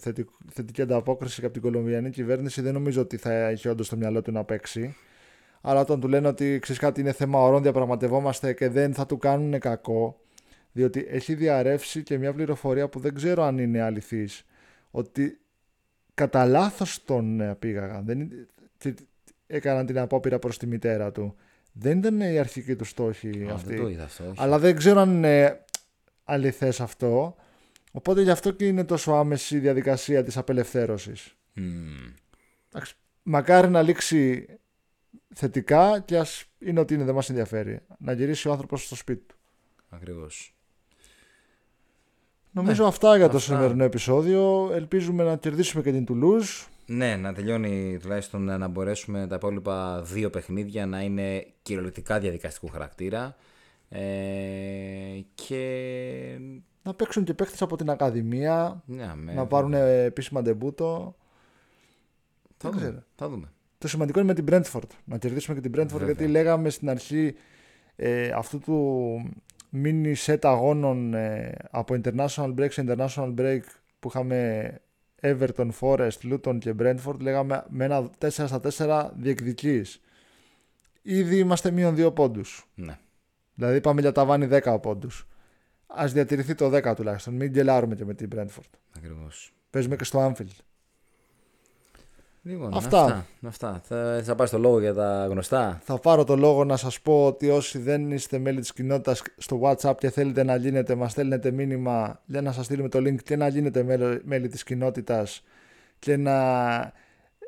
[0.53, 4.33] θετική ανταπόκριση από την Κολομβιανή κυβέρνηση δεν νομίζω ότι θα είχε όντως το μυαλό του
[4.33, 4.97] να παίξει.
[5.61, 9.19] Αλλά όταν του λένε ότι ξέρεις κάτι είναι θέμα ορών διαπραγματευόμαστε και δεν θα του
[9.19, 10.21] κάνουν κακό
[10.73, 14.47] διότι έχει διαρρεύσει και μια πληροφορία που δεν ξέρω αν είναι αληθής
[14.91, 15.39] ότι
[16.15, 18.05] κατά λάθος τον πήγαγαν.
[18.05, 18.31] Δεν...
[19.47, 21.37] έκαναν την απόπειρα προς τη μητέρα του
[21.79, 23.69] δεν ήταν η αρχική του στόχη αυτή.
[23.69, 25.65] Δεν το είδα αυτό, Αλλά δεν ξέρω αν είναι
[26.25, 27.37] αληθές αυτό.
[27.93, 31.35] Οπότε γι' αυτό και είναι τόσο άμεση η διαδικασία της απελευθέρωσης.
[31.57, 32.81] Mm.
[33.23, 34.47] Μακάρι να λήξει
[35.35, 37.81] θετικά και ας είναι ότι είναι δεν μας ενδιαφέρει.
[37.99, 39.37] Να γυρίσει ο άνθρωπος στο σπίτι του.
[39.89, 40.55] Ακριβώς.
[42.51, 44.71] Νομίζω ναι, αυτά για το σημερινό επεισόδιο.
[44.73, 46.49] Ελπίζουμε να κερδίσουμε και την Τουλούζ.
[46.87, 53.37] Ναι, να τελειώνει τουλάχιστον να μπορέσουμε τα υπόλοιπα δύο παιχνίδια να είναι κυριολεκτικά διαδικαστικού χαρακτήρα.
[53.89, 56.39] Ε, και...
[56.83, 61.17] Να παίξουν και παίχτες από την Ακαδημία, ναι, να πάρουν επίσημα ντεμπούτο.
[62.57, 63.53] Θα δούμε, θα δούμε.
[63.79, 64.89] Το σημαντικό είναι με την Brentford.
[65.05, 67.35] Να κερδίσουμε και την Brentford γιατί λέγαμε στην αρχή
[67.97, 69.19] ε, αυτού του
[69.73, 73.61] mini set αγώνων ε, από international break σε international break
[74.01, 74.81] που είχαμε
[75.21, 80.01] Everton, Forest, Luton και Brentford λέγαμε με ένα 4 στα 4 διεκδικής.
[81.03, 82.69] Ήδη είμαστε μείον 2 πόντους.
[82.75, 82.99] Ναι.
[83.55, 85.27] Δηλαδή πάμε για ταβάνι 10 πόντους.
[85.87, 87.35] Ας διατηρηθεί το 10 τουλάχιστον.
[87.35, 88.71] Μην γελάρουμε και με την Brentford.
[88.97, 89.53] Ακριβώς.
[89.71, 90.57] Παίζουμε και στο Anfield.
[92.49, 93.27] Λοιπόν, αυτά.
[93.47, 93.81] αυτά.
[93.85, 97.27] Θα, θα πάρεις το λόγο για τα γνωστά; Θα πάρω το λόγο να σας πω
[97.27, 101.51] ότι όσοι δεν είστε μέλη της κοινότητας στο WhatsApp και θέλετε να γίνετε, μας στέλνετε
[101.51, 103.83] μήνυμα για να σας στείλουμε το link και να γίνετε
[104.25, 105.43] μέλη της κοινότητας
[105.99, 106.93] και να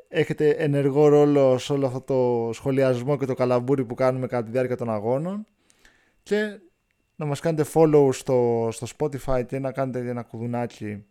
[0.07, 4.51] έχετε ενεργό ρόλο σε όλο αυτό το σχολιασμό και το καλαμπούρι που κάνουμε κατά τη
[4.51, 5.45] διάρκεια των αγώνων
[6.23, 6.59] και
[7.15, 11.05] να μας κάνετε follow στο, στο Spotify και να κάνετε ένα κουδουνάκι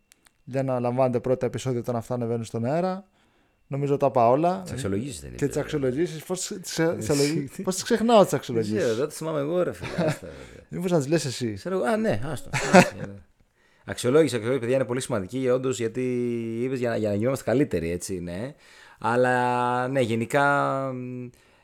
[0.44, 3.09] για να λαμβάνετε πρώτα επεισόδια όταν αυτά ανεβαίνουν στον αέρα
[3.71, 4.63] Νομίζω τα πάω όλα.
[4.65, 5.39] Τι αξιολογήσεις δεν είναι.
[5.39, 6.25] Και τις αξιολογήσεις.
[7.63, 10.15] Πώς τις ξεχνάω τις αξιολογήσεις; Δεν τις θυμάμαι εγώ, ρε φίλε.
[10.69, 11.59] Μήπως να τις λες εσύ.
[11.91, 12.51] Α, ναι, άστο.
[13.91, 16.03] Αξιολόγηση, αξιολόγηση, παιδιά, είναι πολύ σημαντική όντως γιατί
[16.63, 18.55] είπες για, για να γινόμαστε καλύτεροι, έτσι, ναι.
[18.99, 20.75] Αλλά ναι, γενικά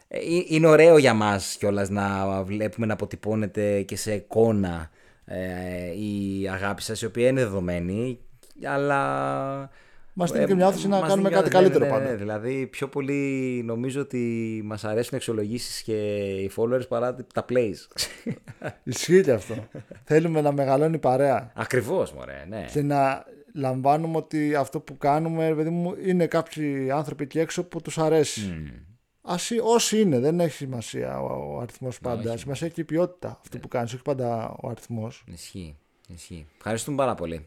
[0.08, 4.90] ε, είναι ωραίο για μας κιόλας να βλέπουμε να αποτυπώνεται και σε εικόνα
[5.24, 5.38] ε,
[5.98, 8.18] η αγάπη σας, η οποία είναι δεδομένη,
[8.64, 9.70] αλλά
[10.16, 12.04] Μας δίνει και μια όθηση να κάνουμε κάτι καλύτερο ναι, πάντα.
[12.04, 15.94] Ναι, δηλαδή, πιο πολύ νομίζω ότι μας αρέσουν οι αξιολογήσει και
[16.34, 17.74] οι followers παρά τα plays.
[18.84, 19.54] Ισχύει και αυτό.
[20.04, 21.52] Θέλουμε να μεγαλώνει η παρέα.
[21.54, 22.64] Ακριβώς, μωρέ, ναι.
[22.72, 27.80] Και να λαμβάνουμε ότι αυτό που κάνουμε, παιδί μου, είναι κάποιοι άνθρωποι εκεί έξω που
[27.80, 28.40] τους αρέσει.
[28.54, 28.80] Mm.
[29.22, 32.36] Ας, όσοι είναι, δεν έχει σημασία ο, ο αριθμός πάντα.
[32.36, 35.24] Σημασία έχει η ποιότητα αυτό που κάνεις, όχι πάντα ο αριθμός.
[35.26, 35.76] Ισχύει.
[36.08, 36.46] Ισχύει.
[36.56, 37.46] Ευχαριστούμε πάρα πολύ.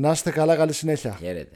[0.00, 1.16] Να είστε καλά, καλή συνέχεια.
[1.20, 1.50] Χαίρετε.